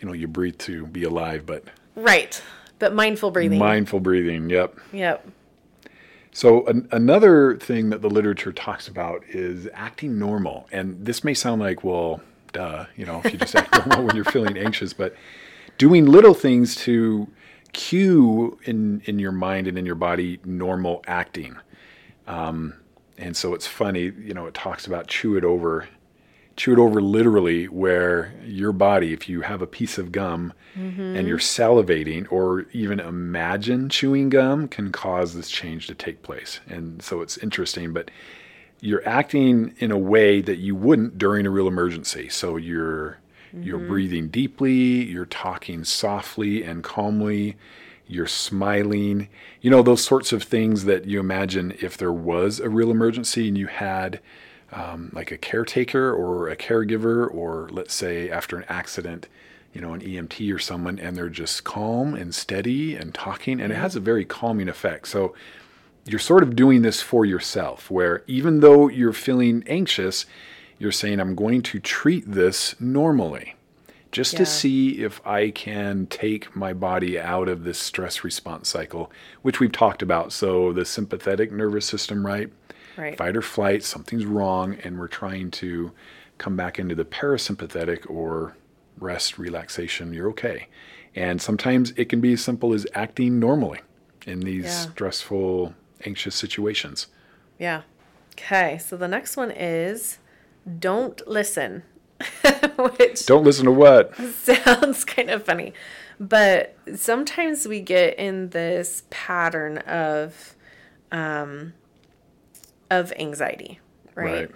you 0.00 0.06
know, 0.06 0.14
you 0.14 0.26
breathe 0.28 0.58
to 0.60 0.86
be 0.86 1.04
alive, 1.04 1.44
but 1.46 1.64
Right. 1.94 2.42
But 2.78 2.94
mindful 2.94 3.30
breathing. 3.30 3.58
mindful 3.58 4.00
breathing. 4.00 4.50
Yep. 4.50 4.78
yep. 4.92 5.26
So 6.34 6.66
an, 6.66 6.88
another 6.90 7.56
thing 7.56 7.90
that 7.90 8.02
the 8.02 8.10
literature 8.10 8.52
talks 8.52 8.88
about 8.88 9.22
is 9.28 9.68
acting 9.72 10.18
normal, 10.18 10.66
and 10.72 11.06
this 11.06 11.22
may 11.22 11.32
sound 11.32 11.60
like 11.60 11.84
well, 11.84 12.20
duh, 12.52 12.86
you 12.96 13.06
know, 13.06 13.22
if 13.24 13.32
you 13.32 13.38
just 13.38 13.54
act 13.54 13.72
normal 13.86 14.06
when 14.06 14.16
you're 14.16 14.24
feeling 14.24 14.58
anxious, 14.58 14.92
but 14.92 15.14
doing 15.78 16.06
little 16.06 16.34
things 16.34 16.74
to 16.74 17.28
cue 17.72 18.58
in 18.64 19.00
in 19.04 19.20
your 19.20 19.30
mind 19.30 19.68
and 19.68 19.78
in 19.78 19.86
your 19.86 19.94
body 19.94 20.40
normal 20.44 21.04
acting. 21.06 21.56
Um, 22.26 22.74
and 23.16 23.36
so 23.36 23.54
it's 23.54 23.68
funny, 23.68 24.12
you 24.20 24.34
know, 24.34 24.46
it 24.46 24.54
talks 24.54 24.88
about 24.88 25.06
chew 25.06 25.36
it 25.36 25.44
over, 25.44 25.88
chew 26.56 26.72
it 26.72 26.78
over 26.78 27.00
literally, 27.00 27.66
where 27.66 28.34
your 28.44 28.72
body, 28.72 29.12
if 29.12 29.28
you 29.28 29.40
have 29.40 29.60
a 29.60 29.66
piece 29.66 29.98
of 29.98 30.12
gum 30.12 30.52
mm-hmm. 30.76 31.16
and 31.16 31.26
you're 31.26 31.38
salivating 31.38 32.30
or 32.30 32.66
even 32.72 33.00
imagine 33.00 33.88
chewing 33.88 34.28
gum, 34.28 34.68
can 34.68 34.92
cause 34.92 35.34
this 35.34 35.50
change 35.50 35.86
to 35.88 35.94
take 35.94 36.22
place. 36.22 36.60
And 36.68 37.02
so 37.02 37.20
it's 37.22 37.38
interesting, 37.38 37.92
but 37.92 38.10
you're 38.80 39.06
acting 39.08 39.74
in 39.78 39.90
a 39.90 39.98
way 39.98 40.40
that 40.42 40.58
you 40.58 40.76
wouldn't 40.76 41.18
during 41.18 41.46
a 41.46 41.50
real 41.50 41.66
emergency. 41.66 42.28
So 42.28 42.56
you're 42.56 43.18
you're 43.52 43.78
mm-hmm. 43.78 43.88
breathing 43.88 44.28
deeply, 44.28 45.04
you're 45.04 45.26
talking 45.26 45.84
softly 45.84 46.64
and 46.64 46.82
calmly, 46.82 47.56
you're 48.06 48.26
smiling. 48.26 49.28
You 49.60 49.70
know, 49.70 49.82
those 49.82 50.04
sorts 50.04 50.32
of 50.32 50.42
things 50.42 50.84
that 50.84 51.04
you 51.06 51.20
imagine 51.20 51.72
if 51.80 51.96
there 51.96 52.12
was 52.12 52.58
a 52.58 52.68
real 52.68 52.90
emergency 52.90 53.48
and 53.48 53.56
you 53.56 53.68
had 53.68 54.20
um, 54.74 55.10
like 55.12 55.30
a 55.30 55.38
caretaker 55.38 56.12
or 56.12 56.48
a 56.48 56.56
caregiver, 56.56 57.32
or 57.32 57.68
let's 57.70 57.94
say 57.94 58.28
after 58.28 58.56
an 58.56 58.64
accident, 58.68 59.28
you 59.72 59.80
know, 59.80 59.92
an 59.94 60.00
EMT 60.00 60.52
or 60.54 60.58
someone, 60.58 60.98
and 60.98 61.16
they're 61.16 61.28
just 61.28 61.64
calm 61.64 62.14
and 62.14 62.34
steady 62.34 62.96
and 62.96 63.14
talking, 63.14 63.60
and 63.60 63.72
it 63.72 63.76
has 63.76 63.96
a 63.96 64.00
very 64.00 64.24
calming 64.24 64.68
effect. 64.68 65.08
So 65.08 65.34
you're 66.06 66.18
sort 66.20 66.42
of 66.42 66.54
doing 66.54 66.82
this 66.82 67.00
for 67.00 67.24
yourself, 67.24 67.90
where 67.90 68.22
even 68.26 68.60
though 68.60 68.88
you're 68.88 69.12
feeling 69.12 69.64
anxious, 69.66 70.26
you're 70.78 70.92
saying, 70.92 71.20
I'm 71.20 71.34
going 71.34 71.62
to 71.62 71.78
treat 71.80 72.30
this 72.30 72.74
normally 72.80 73.54
just 74.12 74.34
Yeah. 74.34 74.40
to 74.40 74.46
see 74.46 75.02
if 75.02 75.20
I 75.26 75.50
can 75.50 76.06
take 76.06 76.54
my 76.54 76.72
body 76.72 77.18
out 77.18 77.48
of 77.48 77.64
this 77.64 77.78
stress 77.78 78.22
response 78.22 78.68
cycle, 78.68 79.10
which 79.42 79.58
we've 79.58 79.72
talked 79.72 80.02
about. 80.02 80.32
So 80.32 80.72
the 80.72 80.84
sympathetic 80.84 81.50
nervous 81.50 81.84
system, 81.86 82.24
right? 82.24 82.52
Right. 82.96 83.16
Fight 83.16 83.36
or 83.36 83.42
flight, 83.42 83.82
something's 83.82 84.24
wrong, 84.26 84.76
and 84.84 84.98
we're 84.98 85.08
trying 85.08 85.50
to 85.52 85.92
come 86.38 86.56
back 86.56 86.78
into 86.78 86.94
the 86.94 87.04
parasympathetic 87.04 88.08
or 88.10 88.56
rest, 88.98 89.38
relaxation, 89.38 90.12
you're 90.12 90.28
okay. 90.30 90.68
And 91.14 91.40
sometimes 91.40 91.92
it 91.96 92.08
can 92.08 92.20
be 92.20 92.32
as 92.32 92.42
simple 92.42 92.72
as 92.74 92.86
acting 92.94 93.38
normally 93.38 93.80
in 94.26 94.40
these 94.40 94.64
Yeah. 94.64 94.70
stressful, 94.70 95.74
anxious 96.04 96.34
situations. 96.34 97.06
Yeah. 97.58 97.82
Okay. 98.32 98.78
So 98.78 98.96
the 98.96 99.08
next 99.08 99.36
one 99.36 99.50
is 99.50 100.18
don't 100.78 101.26
listen, 101.28 101.82
which 102.96 103.26
Don't 103.26 103.44
listen 103.44 103.66
to 103.66 103.72
what? 103.72 104.14
sounds 104.34 105.04
kind 105.04 105.30
of 105.30 105.44
funny. 105.44 105.72
But 106.18 106.76
sometimes 106.94 107.66
we 107.66 107.80
get 107.80 108.18
in 108.18 108.50
this 108.50 109.02
pattern 109.10 109.78
of 109.78 110.54
um, 111.12 111.74
of 112.90 113.12
anxiety, 113.18 113.80
right? 114.14 114.48
Right. 114.48 114.50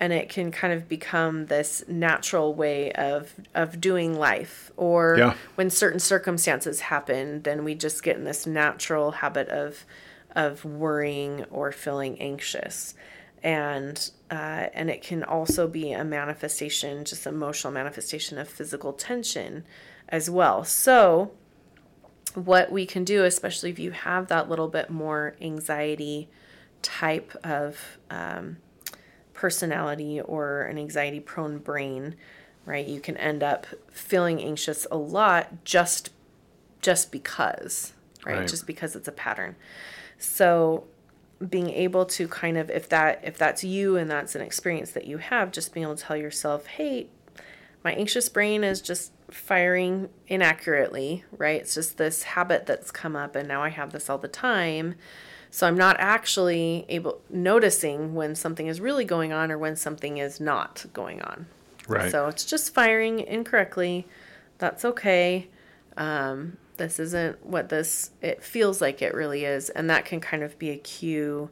And 0.00 0.12
it 0.12 0.28
can 0.28 0.50
kind 0.50 0.72
of 0.72 0.88
become 0.88 1.46
this 1.46 1.84
natural 1.86 2.54
way 2.54 2.90
of 2.92 3.34
of 3.54 3.80
doing 3.80 4.18
life. 4.18 4.72
Or 4.76 5.16
Yeah. 5.18 5.34
when 5.54 5.70
certain 5.70 6.00
circumstances 6.00 6.80
happen, 6.80 7.42
then 7.42 7.62
we 7.62 7.74
just 7.74 8.02
get 8.02 8.16
in 8.16 8.24
this 8.24 8.46
natural 8.46 9.12
habit 9.12 9.48
of 9.48 9.86
of 10.34 10.64
worrying 10.64 11.44
or 11.50 11.72
feeling 11.72 12.18
anxious 12.20 12.94
and 13.42 14.10
uh, 14.30 14.68
and 14.72 14.88
it 14.88 15.02
can 15.02 15.24
also 15.24 15.66
be 15.66 15.92
a 15.92 16.04
manifestation 16.04 17.04
just 17.04 17.26
emotional 17.26 17.72
manifestation 17.72 18.38
of 18.38 18.48
physical 18.48 18.92
tension 18.92 19.64
as 20.08 20.30
well 20.30 20.64
so 20.64 21.32
what 22.34 22.70
we 22.72 22.86
can 22.86 23.04
do 23.04 23.24
especially 23.24 23.70
if 23.70 23.78
you 23.78 23.90
have 23.90 24.28
that 24.28 24.48
little 24.48 24.68
bit 24.68 24.90
more 24.90 25.34
anxiety 25.40 26.28
type 26.82 27.32
of 27.44 27.98
um, 28.10 28.58
personality 29.32 30.20
or 30.20 30.62
an 30.62 30.78
anxiety 30.78 31.20
prone 31.20 31.58
brain 31.58 32.14
right 32.64 32.86
you 32.86 33.00
can 33.00 33.16
end 33.16 33.42
up 33.42 33.66
feeling 33.90 34.40
anxious 34.40 34.86
a 34.90 34.96
lot 34.96 35.64
just 35.64 36.10
just 36.80 37.10
because 37.12 37.92
right, 38.24 38.38
Right. 38.38 38.48
just 38.48 38.66
because 38.66 38.94
it's 38.94 39.08
a 39.08 39.12
pattern. 39.12 39.56
So 40.18 40.84
being 41.48 41.70
able 41.70 42.04
to 42.06 42.28
kind 42.28 42.56
of 42.56 42.70
if 42.70 42.88
that 42.90 43.20
if 43.24 43.36
that's 43.36 43.64
you 43.64 43.96
and 43.96 44.08
that's 44.10 44.34
an 44.36 44.42
experience 44.42 44.92
that 44.92 45.06
you 45.06 45.18
have 45.18 45.50
just 45.50 45.74
being 45.74 45.82
able 45.84 45.96
to 45.96 46.02
tell 46.02 46.16
yourself 46.16 46.66
hey 46.66 47.08
my 47.82 47.92
anxious 47.94 48.28
brain 48.28 48.62
is 48.62 48.80
just 48.80 49.10
firing 49.28 50.08
inaccurately 50.28 51.24
right? 51.36 51.60
It's 51.62 51.74
just 51.74 51.96
this 51.98 52.22
habit 52.22 52.66
that's 52.66 52.92
come 52.92 53.16
up 53.16 53.34
and 53.34 53.48
now 53.48 53.60
i 53.60 53.70
have 53.70 53.90
this 53.92 54.08
all 54.08 54.18
the 54.18 54.28
time 54.28 54.94
so 55.52 55.68
i'm 55.68 55.76
not 55.76 55.94
actually 56.00 56.84
able 56.88 57.20
noticing 57.30 58.14
when 58.14 58.34
something 58.34 58.66
is 58.66 58.80
really 58.80 59.04
going 59.04 59.32
on 59.32 59.52
or 59.52 59.58
when 59.58 59.76
something 59.76 60.18
is 60.18 60.40
not 60.40 60.84
going 60.92 61.22
on. 61.22 61.46
Right. 61.86 62.10
so 62.10 62.26
it's 62.26 62.44
just 62.44 62.72
firing 62.74 63.20
incorrectly. 63.20 64.06
That's 64.58 64.84
okay. 64.84 65.48
Um, 65.96 66.56
this 66.76 66.98
isn't 66.98 67.44
what 67.44 67.68
this 67.68 68.10
it 68.20 68.42
feels 68.42 68.80
like 68.80 69.02
it 69.02 69.14
really 69.14 69.44
is. 69.44 69.68
And 69.68 69.90
that 69.90 70.04
can 70.04 70.20
kind 70.20 70.42
of 70.42 70.58
be 70.58 70.70
a 70.70 70.76
cue 70.76 71.50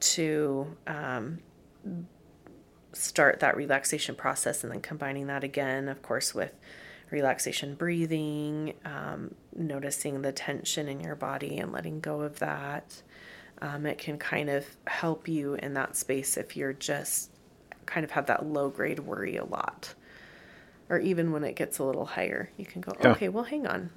to 0.00 0.76
um, 0.86 1.38
start 2.92 3.40
that 3.40 3.56
relaxation 3.56 4.14
process 4.14 4.64
and 4.64 4.72
then 4.72 4.80
combining 4.80 5.26
that 5.26 5.44
again 5.44 5.88
of 5.88 6.02
course 6.02 6.34
with 6.34 6.52
relaxation 7.10 7.74
breathing 7.74 8.72
um, 8.84 9.34
noticing 9.54 10.22
the 10.22 10.32
tension 10.32 10.88
in 10.88 11.00
your 11.00 11.14
body 11.14 11.58
and 11.58 11.72
letting 11.72 12.00
go 12.00 12.22
of 12.22 12.38
that 12.38 13.02
um, 13.62 13.86
it 13.86 13.98
can 13.98 14.18
kind 14.18 14.50
of 14.50 14.64
help 14.86 15.28
you 15.28 15.54
in 15.54 15.74
that 15.74 15.96
space 15.96 16.36
if 16.36 16.56
you're 16.56 16.72
just 16.74 17.30
kind 17.86 18.04
of 18.04 18.10
have 18.10 18.26
that 18.26 18.44
low 18.46 18.68
grade 18.68 18.98
worry 19.00 19.36
a 19.36 19.44
lot 19.44 19.94
or 20.90 20.98
even 20.98 21.32
when 21.32 21.42
it 21.44 21.54
gets 21.56 21.78
a 21.78 21.84
little 21.84 22.04
higher 22.04 22.50
you 22.56 22.64
can 22.66 22.80
go 22.80 22.92
Yeah. 23.00 23.10
okay 23.12 23.28
well 23.28 23.44
hang 23.44 23.66
on 23.66 23.90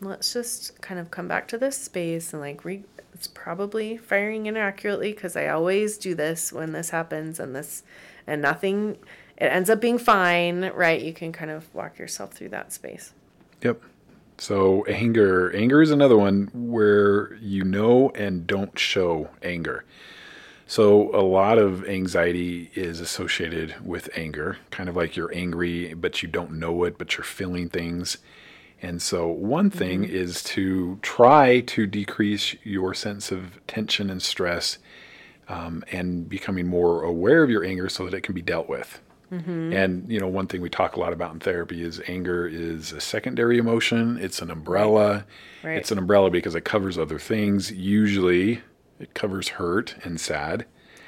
let's 0.00 0.32
just 0.32 0.80
kind 0.80 1.00
of 1.00 1.10
come 1.10 1.26
back 1.28 1.48
to 1.48 1.58
this 1.58 1.76
space 1.78 2.32
and 2.32 2.40
like 2.42 2.64
re- 2.64 2.84
it's 3.14 3.26
probably 3.26 3.96
firing 3.96 4.46
inaccurately 4.46 5.12
because 5.12 5.36
i 5.36 5.48
always 5.48 5.98
do 5.98 6.14
this 6.14 6.52
when 6.52 6.72
this 6.72 6.90
happens 6.90 7.40
and 7.40 7.54
this 7.54 7.82
and 8.26 8.42
nothing 8.42 8.96
it 9.36 9.46
ends 9.46 9.70
up 9.70 9.80
being 9.80 9.98
fine 9.98 10.70
right 10.74 11.00
you 11.02 11.12
can 11.12 11.32
kind 11.32 11.50
of 11.50 11.72
walk 11.74 11.98
yourself 11.98 12.32
through 12.32 12.48
that 12.50 12.72
space 12.72 13.12
Yep. 13.62 13.82
So 14.38 14.84
anger, 14.84 15.54
anger 15.54 15.82
is 15.82 15.90
another 15.90 16.16
one 16.16 16.48
where 16.54 17.34
you 17.36 17.64
know 17.64 18.10
and 18.10 18.46
don't 18.46 18.78
show 18.78 19.30
anger. 19.42 19.84
So 20.66 21.10
a 21.14 21.24
lot 21.24 21.58
of 21.58 21.88
anxiety 21.88 22.70
is 22.74 23.00
associated 23.00 23.74
with 23.84 24.10
anger, 24.14 24.58
kind 24.70 24.88
of 24.88 24.96
like 24.96 25.16
you're 25.16 25.34
angry, 25.34 25.94
but 25.94 26.22
you 26.22 26.28
don't 26.28 26.52
know 26.52 26.84
it, 26.84 26.98
but 26.98 27.16
you're 27.16 27.24
feeling 27.24 27.68
things. 27.68 28.18
And 28.80 29.02
so 29.02 29.26
one 29.26 29.70
thing 29.70 30.04
is 30.04 30.42
to 30.44 30.98
try 31.02 31.60
to 31.60 31.86
decrease 31.86 32.54
your 32.62 32.94
sense 32.94 33.32
of 33.32 33.58
tension 33.66 34.08
and 34.08 34.22
stress 34.22 34.78
um, 35.48 35.82
and 35.90 36.28
becoming 36.28 36.66
more 36.66 37.02
aware 37.02 37.42
of 37.42 37.50
your 37.50 37.64
anger 37.64 37.88
so 37.88 38.04
that 38.04 38.14
it 38.14 38.20
can 38.20 38.34
be 38.34 38.42
dealt 38.42 38.68
with. 38.68 39.00
Mm-hmm. 39.32 39.72
And 39.72 40.10
you 40.10 40.20
know, 40.20 40.28
one 40.28 40.46
thing 40.46 40.60
we 40.60 40.70
talk 40.70 40.96
a 40.96 41.00
lot 41.00 41.12
about 41.12 41.34
in 41.34 41.40
therapy 41.40 41.82
is 41.82 42.00
anger 42.06 42.46
is 42.46 42.92
a 42.92 43.00
secondary 43.00 43.58
emotion. 43.58 44.18
It's 44.18 44.40
an 44.40 44.50
umbrella. 44.50 45.26
Right. 45.62 45.76
It's 45.76 45.90
an 45.90 45.98
umbrella 45.98 46.30
because 46.30 46.54
it 46.54 46.64
covers 46.64 46.96
other 46.96 47.18
things. 47.18 47.70
Usually, 47.70 48.62
it 48.98 49.14
covers 49.14 49.48
hurt 49.48 49.96
and 50.02 50.20
sad. 50.20 50.66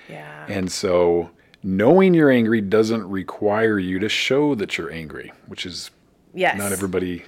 yeah 0.08 0.46
And 0.48 0.70
so, 0.70 1.30
knowing 1.62 2.14
you're 2.14 2.30
angry 2.30 2.60
doesn't 2.60 3.08
require 3.08 3.78
you 3.78 3.98
to 3.98 4.08
show 4.08 4.54
that 4.54 4.76
you're 4.76 4.92
angry, 4.92 5.32
which 5.46 5.64
is 5.64 5.90
yes 6.32 6.56
not 6.56 6.70
everybody 6.70 7.24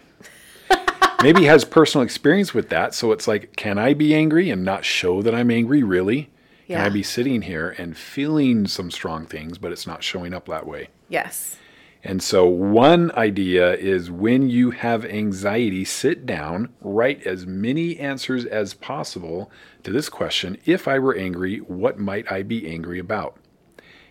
maybe 1.23 1.45
has 1.45 1.65
personal 1.65 2.05
experience 2.05 2.53
with 2.53 2.69
that. 2.69 2.95
So 2.95 3.13
it's 3.13 3.27
like, 3.27 3.57
can 3.57 3.79
I 3.79 3.95
be 3.95 4.15
angry 4.15 4.51
and 4.51 4.65
not 4.65 4.85
show 4.85 5.23
that 5.23 5.35
I'm 5.35 5.51
angry 5.51 5.83
really? 5.83 6.31
Can 6.67 6.81
I 6.81 6.85
Yeah. 6.85 6.89
be 6.91 7.03
sitting 7.03 7.43
here 7.43 7.75
and 7.79 7.97
feeling 7.97 8.67
some 8.67 8.91
strong 8.91 9.27
things, 9.27 9.59
but 9.59 9.73
it's 9.73 9.87
not 9.87 10.03
showing 10.03 10.33
up 10.33 10.47
that 10.47 10.67
way? 10.67 10.89
Yes. 11.09 11.57
And 12.05 12.21
so, 12.21 12.47
one 12.47 13.13
idea 13.13 13.75
is 13.75 14.11
when 14.11 14.49
you 14.49 14.73
have 14.73 15.05
anxiety, 15.05 15.85
sit 15.85 16.27
down, 16.27 16.71
write 16.81 17.25
as 17.25 17.47
many 17.47 17.97
answers 17.97 18.45
as 18.45 18.75
possible 18.75 19.51
to 19.85 19.93
this 19.93 20.09
question 20.09 20.59
If 20.65 20.89
I 20.89 20.99
were 20.99 21.15
angry, 21.17 21.59
what 21.59 22.01
might 22.01 22.31
I 22.31 22.43
be 22.43 22.69
angry 22.69 22.99
about? 22.99 23.37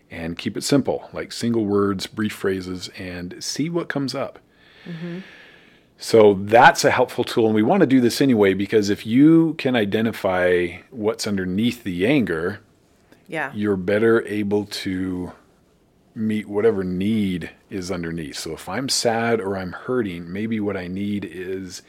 And 0.09 0.37
keep 0.37 0.55
it 0.55 0.63
simple, 0.63 1.09
like 1.11 1.31
single 1.33 1.65
words, 1.65 2.07
brief 2.07 2.33
phrases, 2.33 2.89
and 2.97 3.35
see 3.43 3.69
what 3.69 3.89
comes 3.89 4.15
up. 4.15 4.39
Mm-hmm. 4.85 5.19
So, 6.03 6.33
that's 6.33 6.83
a 6.83 6.89
helpful 6.89 7.23
tool. 7.23 7.45
And 7.45 7.53
we 7.53 7.61
want 7.61 7.81
to 7.81 7.85
do 7.87 8.01
this 8.01 8.21
anyway 8.21 8.55
because 8.55 8.89
if 8.89 9.05
you 9.05 9.53
can 9.59 9.75
identify 9.75 10.77
what's 10.89 11.27
underneath 11.27 11.83
the 11.83 12.07
anger, 12.07 12.59
Yeah. 13.27 13.51
you're 13.53 13.77
better 13.77 14.25
able 14.25 14.65
to 14.65 15.33
meet 16.15 16.49
whatever 16.49 16.83
need 16.83 17.51
is 17.69 17.91
underneath. 17.91 18.35
So 18.37 18.51
if 18.53 18.67
I'm 18.67 18.89
sad 18.89 19.39
or 19.39 19.55
I'm 19.55 19.73
hurting, 19.73 20.33
maybe 20.33 20.59
what 20.59 20.75
I 20.75 20.87
need 20.87 21.23
is 21.23 21.83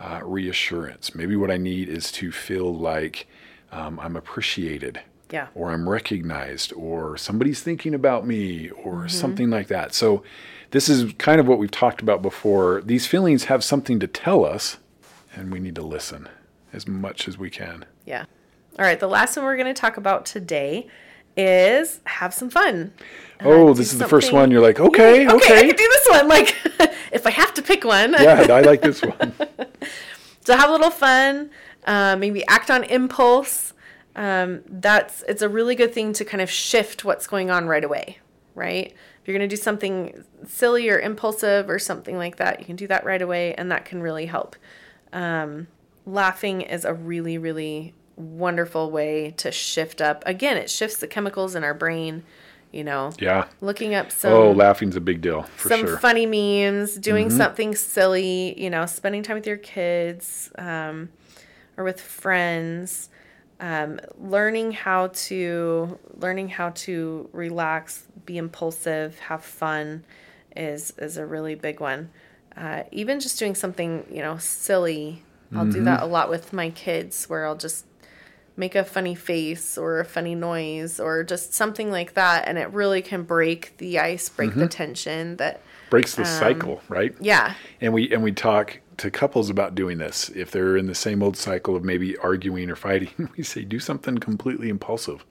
uh, 0.00 0.20
reassurance. 0.24 1.14
Maybe 1.14 1.36
what 1.36 1.50
I 1.50 1.58
need 1.58 1.88
is 1.90 2.10
to 2.12 2.32
feel 2.32 2.74
like 2.74 3.28
um, 3.70 4.00
I'm 4.00 4.16
appreciated 4.16 5.00
Yeah. 5.32 5.46
or 5.54 5.70
I'm 5.70 5.88
recognized 5.88 6.72
or 6.74 7.16
somebody's 7.16 7.60
thinking 7.62 7.94
about 7.94 8.26
me 8.26 8.68
or 8.70 9.08
something 9.08 9.48
like 9.50 9.68
that. 9.68 9.94
So 9.94 10.22
this 10.72 10.88
is 10.88 11.12
kind 11.14 11.40
of 11.40 11.48
what 11.48 11.58
we've 11.58 11.70
talked 11.70 12.02
about 12.02 12.20
before. 12.22 12.82
These 12.84 13.06
feelings 13.06 13.44
have 13.44 13.64
something 13.64 13.98
to 14.00 14.06
tell 14.06 14.44
us 14.44 14.76
and 15.34 15.50
we 15.50 15.58
need 15.58 15.74
to 15.76 15.82
listen 15.82 16.28
as 16.72 16.86
much 16.86 17.26
as 17.28 17.38
we 17.38 17.48
can. 17.50 17.84
Yeah. 18.04 18.26
All 18.78 18.84
right. 18.84 19.00
The 19.00 19.08
last 19.08 19.36
one 19.36 19.44
we're 19.46 19.56
going 19.56 19.74
to 19.74 19.80
talk 19.80 19.96
about 19.96 20.26
today 20.26 20.86
is 21.36 22.00
have 22.04 22.34
some 22.34 22.50
fun. 22.50 22.92
Uh, 23.40 23.44
Oh, 23.48 23.74
this 23.74 23.92
is 23.92 23.98
the 23.98 24.08
first 24.08 24.32
one. 24.32 24.50
You're 24.50 24.60
like, 24.60 24.80
okay, 24.80 25.26
I 25.26 25.32
okay. 25.34 25.60
can 25.66 25.76
do 25.76 25.88
this 25.88 26.08
one. 26.10 26.28
Like, 26.28 26.54
if 27.12 27.26
I 27.26 27.30
have 27.30 27.54
to 27.54 27.62
pick 27.62 27.84
one. 27.84 28.12
Yeah, 28.12 28.46
I 28.50 28.60
like 28.60 28.82
this 28.88 29.00
one. 29.02 29.32
So 30.44 30.56
have 30.56 30.68
a 30.68 30.72
little 30.72 30.90
fun. 30.90 31.50
Uh, 31.86 32.16
maybe 32.16 32.46
act 32.48 32.70
on 32.70 32.84
impulse. 32.84 33.71
Um, 34.14 34.62
that's 34.68 35.22
it's 35.28 35.42
a 35.42 35.48
really 35.48 35.74
good 35.74 35.94
thing 35.94 36.12
to 36.14 36.24
kind 36.24 36.40
of 36.42 36.50
shift 36.50 37.04
what's 37.04 37.26
going 37.26 37.50
on 37.50 37.66
right 37.66 37.82
away, 37.84 38.18
right? 38.54 38.86
If 38.92 39.28
you're 39.28 39.36
going 39.38 39.48
to 39.48 39.56
do 39.56 39.60
something 39.60 40.24
silly 40.46 40.88
or 40.90 40.98
impulsive 40.98 41.70
or 41.70 41.78
something 41.78 42.16
like 42.18 42.36
that, 42.36 42.58
you 42.60 42.66
can 42.66 42.76
do 42.76 42.86
that 42.88 43.04
right 43.04 43.22
away, 43.22 43.54
and 43.54 43.70
that 43.70 43.84
can 43.84 44.02
really 44.02 44.26
help. 44.26 44.56
Um, 45.12 45.68
laughing 46.04 46.60
is 46.62 46.84
a 46.84 46.92
really, 46.92 47.38
really 47.38 47.94
wonderful 48.16 48.90
way 48.90 49.30
to 49.38 49.50
shift 49.52 50.00
up. 50.00 50.22
Again, 50.26 50.56
it 50.56 50.68
shifts 50.70 50.96
the 50.98 51.06
chemicals 51.06 51.54
in 51.54 51.64
our 51.64 51.74
brain. 51.74 52.24
You 52.72 52.84
know, 52.84 53.12
Yeah. 53.18 53.48
looking 53.60 53.94
up 53.94 54.10
some 54.10 54.32
Oh, 54.32 54.50
laughing's 54.52 54.96
a 54.96 55.00
big 55.00 55.20
deal 55.20 55.42
for 55.56 55.68
some 55.68 55.80
sure. 55.80 55.88
Mm-hmm. 55.90 56.00
funny 56.00 56.24
memes, 56.26 56.96
doing 56.96 57.28
something 57.28 57.74
silly, 57.74 58.58
you 58.58 58.70
know, 58.70 58.86
spending 58.86 59.22
time 59.22 59.36
with 59.36 59.46
your 59.46 59.58
kids 59.58 60.50
um, 60.56 61.10
or 61.76 61.84
with 61.84 62.00
friends, 62.00 63.10
um, 63.62 64.00
learning 64.20 64.72
how 64.72 65.08
to 65.08 65.98
learning 66.18 66.50
how 66.50 66.70
to 66.70 67.30
relax, 67.32 68.04
be 68.26 68.38
impulsive, 68.38 69.18
have 69.20 69.44
fun 69.44 70.04
is 70.56 70.92
is 70.98 71.16
a 71.16 71.26
really 71.26 71.54
big 71.54 71.80
one. 71.80 72.10
Uh, 72.56 72.82
even 72.92 73.20
just 73.20 73.38
doing 73.38 73.54
something, 73.54 74.06
you 74.12 74.20
know, 74.22 74.36
silly. 74.38 75.22
I'll 75.56 75.66
do 75.66 75.80
Mm-hmm. 75.80 75.84
that 75.84 76.02
a 76.02 76.06
lot 76.06 76.30
with 76.30 76.52
my 76.52 76.70
kids, 76.70 77.26
where 77.30 77.46
I'll 77.46 77.56
just 77.56 77.86
make 78.56 78.74
a 78.74 78.84
funny 78.84 79.14
face 79.14 79.78
or 79.78 80.00
a 80.00 80.04
funny 80.04 80.34
noise 80.34 81.00
or 81.00 81.24
just 81.24 81.54
something 81.54 81.90
like 81.90 82.14
that 82.14 82.46
and 82.46 82.58
it 82.58 82.70
really 82.70 83.00
can 83.00 83.22
break 83.22 83.76
the 83.78 83.98
ice 83.98 84.28
break 84.28 84.50
Mm-hmm. 84.50 84.60
the 84.60 84.66
tension 84.68 85.36
that 85.38 85.60
Breaks 85.90 86.12
um, 86.18 86.24
the 86.24 86.24
cycle, 86.24 86.82
right? 86.88 87.14
yeah 87.20 87.54
And 87.80 87.94
we 87.94 88.12
and 88.12 88.22
we 88.22 88.32
talk 88.32 88.80
to 88.98 89.10
couples 89.10 89.50
about 89.50 89.74
doing 89.74 89.98
this. 89.98 90.28
If 90.30 90.50
they're 90.50 90.76
in 90.76 90.86
the 90.86 90.94
same 90.94 91.22
old 91.22 91.36
cycle 91.36 91.74
of 91.76 91.84
maybe 91.84 92.16
arguing 92.18 92.70
or 92.70 92.76
fighting, 92.76 93.28
we 93.36 93.42
say 93.44 93.64
do 93.64 93.78
something 93.78 94.18
completely 94.18 94.68
impulsive. 94.68 95.24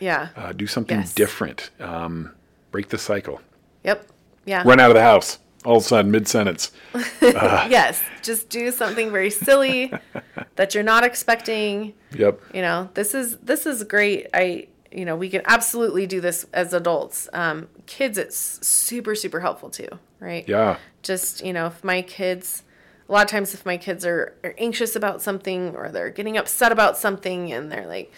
yeah 0.00 0.28
Uh, 0.36 0.52
do 0.52 0.66
something 0.66 0.98
Yes. 0.98 1.14
different. 1.14 1.70
Um, 1.80 2.32
break 2.70 2.88
the 2.88 2.98
cycle. 2.98 3.40
yep 3.84 4.06
yeah 4.44 4.62
Run 4.66 4.80
out 4.80 4.90
of 4.90 4.94
the 4.96 5.02
house. 5.02 5.38
All 5.64 5.78
of 5.78 5.82
a 5.82 5.86
sudden, 5.86 6.10
mid 6.12 6.28
sentence. 6.28 6.70
yes 7.22 8.02
just 8.22 8.48
do 8.48 8.70
something 8.70 9.10
very 9.10 9.30
silly 9.30 9.92
that 10.56 10.74
you're 10.74 10.84
not 10.84 11.04
expecting 11.04 11.92
Yep. 12.12 12.40
you 12.54 12.62
know 12.62 12.88
this 12.94 13.14
is 13.14 13.36
this 13.38 13.66
is 13.66 13.82
great 13.84 14.26
i 14.34 14.66
you 14.92 15.04
know 15.04 15.16
we 15.16 15.28
can 15.28 15.42
absolutely 15.46 16.06
do 16.06 16.20
this 16.20 16.46
as 16.52 16.72
adults 16.72 17.28
um, 17.32 17.68
kids 17.86 18.16
it's 18.18 18.36
super 18.66 19.14
super 19.14 19.40
helpful 19.40 19.68
too 19.70 19.88
right 20.20 20.48
Yeah. 20.48 20.78
just 21.02 21.44
you 21.44 21.52
know 21.52 21.66
if 21.66 21.82
my 21.84 22.02
kids 22.02 22.62
a 23.08 23.12
lot 23.12 23.24
of 23.24 23.30
times 23.30 23.54
if 23.54 23.64
my 23.64 23.76
kids 23.76 24.04
are, 24.04 24.34
are 24.42 24.54
anxious 24.58 24.96
about 24.96 25.22
something 25.22 25.74
or 25.76 25.90
they're 25.90 26.10
getting 26.10 26.36
upset 26.36 26.72
about 26.72 26.96
something 26.96 27.52
and 27.52 27.70
they're 27.70 27.86
like 27.86 28.10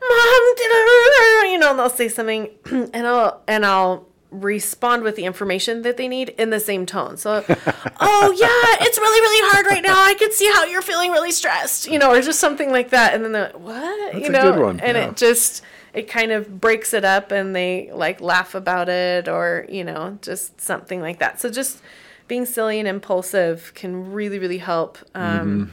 mom 0.00 0.54
da-da-da-da," 0.56 1.50
you 1.50 1.58
know 1.58 1.70
and 1.70 1.78
they'll 1.78 1.88
say 1.88 2.08
something 2.08 2.50
and 2.92 3.06
i'll 3.06 3.42
and 3.46 3.64
i'll 3.64 4.06
respond 4.30 5.02
with 5.02 5.16
the 5.16 5.24
information 5.24 5.82
that 5.82 5.96
they 5.96 6.08
need 6.08 6.30
in 6.30 6.50
the 6.50 6.60
same 6.60 6.84
tone. 6.84 7.16
So 7.16 7.44
oh 8.00 8.32
yeah 8.36 8.86
it's 8.86 8.98
really 8.98 9.20
really 9.20 9.50
hard 9.52 9.66
right 9.66 9.82
now. 9.82 9.94
I 9.96 10.14
can 10.14 10.32
see 10.32 10.50
how 10.52 10.64
you're 10.64 10.82
feeling 10.82 11.12
really 11.12 11.30
stressed 11.30 11.86
you 11.86 11.98
know 11.98 12.10
or 12.10 12.20
just 12.20 12.40
something 12.40 12.70
like 12.70 12.90
that. 12.90 13.14
And 13.14 13.24
then 13.24 13.32
they're 13.32 13.44
like, 13.52 13.60
what? 13.60 14.12
That's 14.12 14.24
you 14.24 14.28
a 14.28 14.32
know? 14.32 14.52
good 14.52 14.60
one, 14.60 14.80
and 14.80 14.96
yeah. 14.96 15.08
it 15.08 15.16
just 15.16 15.62
it 15.94 16.08
kind 16.08 16.32
of 16.32 16.60
breaks 16.60 16.92
it 16.92 17.04
up 17.04 17.32
and 17.32 17.54
they 17.54 17.90
like 17.92 18.20
laugh 18.20 18.54
about 18.54 18.88
it 18.88 19.28
or 19.28 19.66
you 19.68 19.84
know 19.84 20.18
just 20.22 20.60
something 20.60 21.00
like 21.00 21.18
that. 21.20 21.40
So 21.40 21.50
just 21.50 21.80
being 22.28 22.46
silly 22.46 22.78
and 22.78 22.88
impulsive 22.88 23.72
can 23.74 24.12
really 24.12 24.38
really 24.38 24.58
help. 24.58 24.98
Um, 25.14 25.72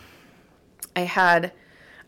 i 0.96 1.02
had 1.02 1.52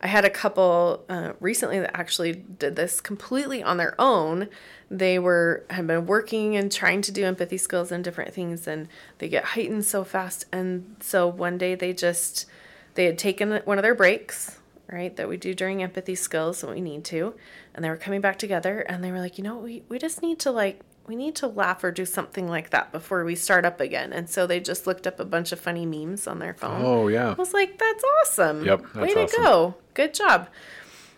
i 0.01 0.07
had 0.07 0.25
a 0.25 0.29
couple 0.29 1.03
uh, 1.09 1.33
recently 1.39 1.79
that 1.79 1.97
actually 1.97 2.33
did 2.33 2.75
this 2.75 3.01
completely 3.01 3.63
on 3.63 3.77
their 3.77 3.99
own. 3.99 4.47
They 4.91 5.17
were 5.17 5.65
had 5.69 5.87
been 5.87 6.05
working 6.05 6.55
and 6.55 6.71
trying 6.71 7.01
to 7.03 7.11
do 7.11 7.25
empathy 7.25 7.57
skills 7.57 7.91
and 7.91 8.03
different 8.03 8.33
things 8.33 8.67
and 8.67 8.87
they 9.17 9.29
get 9.29 9.43
heightened 9.43 9.85
so 9.85 10.03
fast. 10.03 10.45
And 10.51 10.95
so 10.99 11.27
one 11.27 11.57
day 11.57 11.75
they 11.75 11.93
just 11.93 12.45
they 12.93 13.05
had 13.05 13.17
taken 13.17 13.61
one 13.65 13.77
of 13.77 13.83
their 13.83 13.95
breaks 13.95 14.59
right 14.91 15.15
that 15.15 15.27
we 15.27 15.37
do 15.37 15.53
during 15.53 15.81
empathy 15.81 16.15
skills 16.15 16.63
when 16.63 16.75
we 16.75 16.81
need 16.81 17.03
to 17.03 17.33
and 17.73 17.83
they 17.83 17.89
were 17.89 17.97
coming 17.97 18.21
back 18.21 18.37
together 18.37 18.81
and 18.81 19.03
they 19.03 19.11
were 19.11 19.19
like 19.19 19.37
you 19.37 19.43
know 19.43 19.57
we, 19.57 19.83
we 19.89 19.97
just 19.97 20.21
need 20.21 20.37
to 20.39 20.51
like 20.51 20.81
we 21.07 21.15
need 21.15 21.35
to 21.35 21.47
laugh 21.47 21.83
or 21.83 21.91
do 21.91 22.05
something 22.05 22.47
like 22.47 22.69
that 22.71 22.91
before 22.91 23.23
we 23.25 23.35
start 23.35 23.65
up 23.65 23.79
again 23.79 24.11
and 24.13 24.29
so 24.29 24.47
they 24.47 24.59
just 24.59 24.87
looked 24.87 25.05
up 25.05 25.19
a 25.19 25.25
bunch 25.25 25.51
of 25.51 25.59
funny 25.59 25.85
memes 25.85 26.27
on 26.27 26.39
their 26.39 26.53
phone 26.53 26.81
Oh, 26.83 27.07
yeah. 27.07 27.29
I 27.31 27.33
was 27.33 27.53
like, 27.53 27.77
that's 27.77 28.03
awesome. 28.21 28.65
Yep, 28.65 28.95
Way 28.95 29.13
to 29.13 29.23
awesome. 29.23 29.43
go. 29.43 29.75
Good 29.93 30.13
job. 30.13 30.47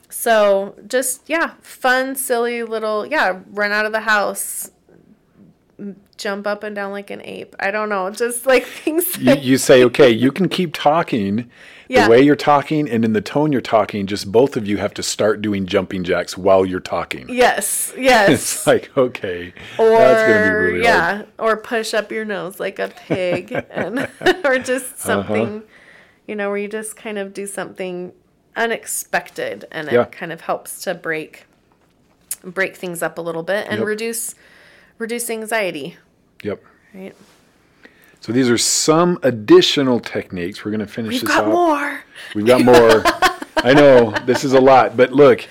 So 0.09 0.75
just, 0.87 1.29
yeah, 1.29 1.53
fun, 1.61 2.15
silly 2.15 2.63
little, 2.63 3.05
yeah, 3.05 3.39
run 3.51 3.71
out 3.71 3.85
of 3.85 3.91
the 3.91 4.01
house, 4.01 4.71
jump 6.17 6.47
up 6.47 6.63
and 6.63 6.75
down 6.75 6.91
like 6.91 7.11
an 7.11 7.21
ape. 7.23 7.55
I 7.59 7.69
don't 7.71 7.89
know. 7.89 8.09
Just 8.09 8.45
like 8.45 8.65
things. 8.83 9.17
You, 9.17 9.35
you 9.35 9.57
say, 9.57 9.83
okay, 9.83 10.09
you 10.09 10.31
can 10.31 10.49
keep 10.49 10.73
talking 10.73 11.49
Yeah. 11.87 12.05
the 12.05 12.09
way 12.11 12.21
you're 12.21 12.35
talking 12.35 12.89
and 12.89 13.05
in 13.05 13.13
the 13.13 13.21
tone 13.21 13.51
you're 13.51 13.61
talking, 13.61 14.07
just 14.07 14.31
both 14.31 14.57
of 14.57 14.67
you 14.67 14.77
have 14.77 14.93
to 14.95 15.03
start 15.03 15.41
doing 15.41 15.67
jumping 15.67 16.03
jacks 16.03 16.35
while 16.37 16.65
you're 16.65 16.79
talking. 16.79 17.27
yes, 17.29 17.93
yes. 17.97 18.29
It's 18.29 18.67
like, 18.67 18.89
okay, 18.97 19.53
or 19.77 19.89
that's 19.91 20.23
going 20.27 20.43
to 20.43 20.49
be 20.49 20.55
really 20.55 20.83
yeah, 20.83 21.15
hard. 21.17 21.27
or 21.37 21.57
push 21.57 21.93
up 21.93 22.11
your 22.11 22.25
nose 22.25 22.59
like 22.59 22.79
a 22.79 22.87
pig, 22.87 23.51
and 23.69 24.09
or 24.43 24.57
just 24.59 24.93
Uh-huh. 24.93 25.23
something, 25.23 25.63
you 26.27 26.35
know, 26.35 26.49
where 26.49 26.57
you 26.57 26.67
just 26.67 26.95
kind 26.95 27.17
of 27.19 27.33
do 27.33 27.45
something 27.45 28.11
unexpected, 28.55 29.65
and 29.71 29.87
it 29.87 30.11
kind 30.11 30.31
of 30.31 30.41
helps 30.41 30.81
to 30.83 30.93
break 30.95 31.45
break 32.43 32.75
things 32.75 33.01
up 33.01 33.17
a 33.17 33.21
little 33.21 33.43
bit 33.43 33.67
and 33.69 33.79
Yep. 33.79 33.87
reduce 33.87 34.35
reduce 34.97 35.29
anxiety. 35.29 35.97
Yep. 36.43 36.63
Right? 36.93 37.15
So 38.19 38.31
these 38.31 38.49
are 38.49 38.57
some 38.57 39.19
additional 39.23 39.99
techniques. 39.99 40.65
We're 40.65 40.71
going 40.71 40.81
to 40.81 40.87
finish 40.87 41.13
We've 41.13 41.21
this 41.21 41.29
got 41.29 41.45
off. 41.45 41.51
more. 41.53 42.03
We've 42.35 42.45
got 42.45 42.63
more. 42.63 43.03
I 43.57 43.73
know 43.73 44.11
this 44.25 44.43
is 44.43 44.53
a 44.53 44.59
lot, 44.59 44.97
but 44.97 45.13
look, 45.13 45.45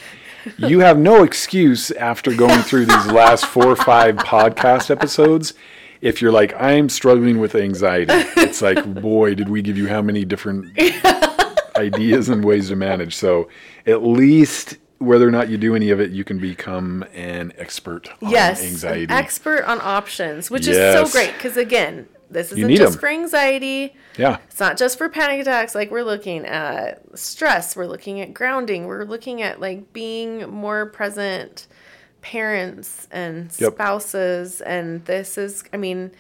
you 0.59 0.81
have 0.81 0.99
no 0.99 1.23
excuse 1.23 1.91
after 1.93 2.35
going 2.35 2.63
through 2.63 2.87
these 2.87 3.07
last 3.07 3.47
four 3.47 3.67
or 3.67 3.77
five 3.77 4.17
podcast 4.17 4.91
episodes. 4.91 5.55
If 6.01 6.21
you're 6.21 6.33
like, 6.33 6.55
I'm 6.61 6.89
struggling 6.89 7.39
with 7.39 7.55
anxiety, 7.55 8.13
it's 8.37 8.63
like, 8.63 8.85
boy, 9.01 9.35
did 9.35 9.49
we 9.49 9.63
give 9.63 9.79
you 9.79 9.89
how 9.89 10.03
many 10.03 10.25
different 10.25 10.79
ideas 11.77 12.29
and 12.29 12.45
ways 12.45 12.69
to 12.69 12.77
manage. 12.77 13.17
So 13.17 13.49
at 13.87 14.03
least 14.03 14.79
whether 14.99 15.27
or 15.29 15.31
not 15.31 15.49
you 15.49 15.57
do 15.59 15.75
any 15.77 15.91
of 15.91 16.01
it, 16.01 16.11
you 16.11 16.25
can 16.25 16.39
become 16.39 17.05
an 17.15 17.53
expert 17.59 18.09
on 18.23 18.31
Yes, 18.31 18.63
anxiety. 18.65 19.05
an 19.05 19.11
expert 19.13 19.65
on 19.65 19.81
options, 19.83 20.51
which 20.51 20.67
is 20.67 20.77
so 20.77 21.07
great 21.07 21.33
because 21.35 21.57
again, 21.57 22.09
this 22.31 22.51
isn't 22.53 22.75
just 22.75 22.95
'em. 22.95 23.01
for 23.01 23.09
anxiety. 23.09 23.95
Yeah. 24.17 24.39
It's 24.49 24.59
not 24.59 24.77
just 24.79 24.99
for 24.99 25.09
panic 25.09 25.41
attacks. 25.43 25.75
Like 25.75 25.91
we're 25.91 26.03
looking 26.03 26.45
at 26.47 27.03
stress, 27.19 27.77
we're 27.77 27.87
looking 27.87 28.21
at 28.21 28.33
grounding, 28.35 28.87
we're 28.87 29.05
looking 29.05 29.43
at 29.43 29.61
like 29.61 29.93
being 29.93 30.49
more 30.51 30.87
present 30.87 31.67
parents 32.23 33.07
and 33.13 33.51
Yep. 33.59 33.75
spouses. 33.75 34.61
And 34.61 35.05
this 35.05 35.39
is, 35.39 35.63
I 35.73 35.77
mean, 35.77 36.11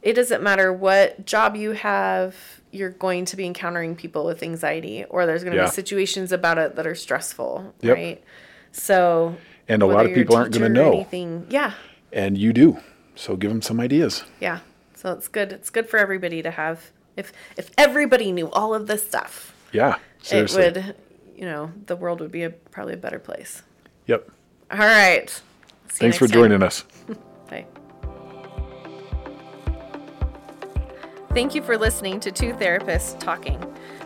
it 0.00 0.14
doesn't 0.14 0.42
matter 0.42 0.72
what 0.72 1.26
job 1.26 1.54
you 1.56 1.72
have, 1.72 2.34
you're 2.72 2.90
going 2.90 3.24
to 3.26 3.36
be 3.36 3.44
encountering 3.46 3.94
people 3.94 4.24
with 4.24 4.42
anxiety, 4.42 5.04
or 5.08 5.26
there's 5.26 5.44
going 5.44 5.52
to 5.52 5.58
Yeah. 5.62 5.66
be 5.66 5.70
situations 5.70 6.32
about 6.32 6.58
it 6.58 6.74
that 6.76 6.86
are 6.86 6.94
stressful, 6.94 7.74
Yep. 7.82 7.94
right? 7.94 8.24
So, 8.72 9.36
And 9.68 9.82
a 9.82 9.86
lot 9.86 10.06
of 10.06 10.14
people 10.14 10.34
aren't 10.36 10.52
going 10.52 10.62
to 10.64 10.68
know. 10.68 10.92
Anything, 10.92 11.46
yeah, 11.50 11.74
And 12.12 12.36
you 12.36 12.52
do. 12.52 12.78
So 13.14 13.36
give 13.36 13.50
them 13.50 13.62
some 13.62 13.78
ideas. 13.78 14.24
yeah. 14.40 14.60
So 14.94 15.12
it's 15.12 15.28
good. 15.28 15.52
It's 15.52 15.68
good 15.70 15.88
for 15.88 15.98
everybody 15.98 16.42
to 16.42 16.50
have. 16.50 16.90
If 17.16 17.32
if 17.58 17.70
everybody 17.76 18.32
knew 18.32 18.48
all 18.52 18.72
of 18.74 18.86
this 18.86 19.02
stuff, 19.04 19.52
Yeah. 19.72 19.96
Seriously. 20.22 20.62
it 20.62 20.74
would, 20.76 20.94
you 21.36 21.44
know, 21.44 21.72
the 21.86 21.96
world 21.96 22.20
would 22.20 22.30
be 22.32 22.42
a 22.44 22.50
probably 22.50 22.94
a 22.94 22.96
better 22.96 23.18
place. 23.18 23.62
Yep. 24.06 24.30
All 24.70 24.78
right. 24.78 25.28
See 25.28 25.40
you 25.40 25.98
Thanks 25.98 26.16
for 26.18 26.26
time. 26.26 26.34
joining 26.34 26.62
us. 26.62 26.84
Bye. 27.50 27.66
Thank 31.34 31.54
you 31.54 31.62
for 31.62 31.78
listening 31.78 32.20
to 32.20 32.30
Two 32.30 32.52
Therapists 32.52 33.18
Talking. 33.18 33.58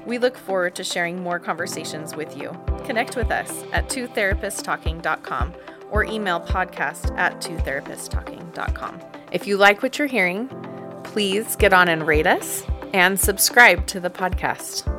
We 0.07 0.19
look 0.19 0.37
forward 0.37 0.77
to 0.77 0.85
sharing 0.85 1.21
more 1.21 1.41
conversations 1.41 2.15
with 2.15 2.37
you. 2.37 2.57
Connect 2.85 3.17
with 3.17 3.33
us 3.33 3.65
at 3.73 3.89
twotherapisttalking.com 3.89 5.55
or 5.91 6.05
email 6.05 6.41
podcast 6.41 7.17
at 7.19 7.41
twotherapisttalking.com. 7.41 9.01
If 9.33 9.47
you 9.47 9.57
like 9.57 9.83
what 9.83 9.99
you're 9.99 10.07
hearing, 10.07 10.49
please 11.03 11.57
get 11.57 11.73
on 11.73 11.89
and 11.89 12.07
rate 12.07 12.29
us 12.29 12.65
and 12.95 13.19
subscribe 13.19 13.89
to 13.89 13.99
the 13.99 14.11
podcast. 14.11 14.95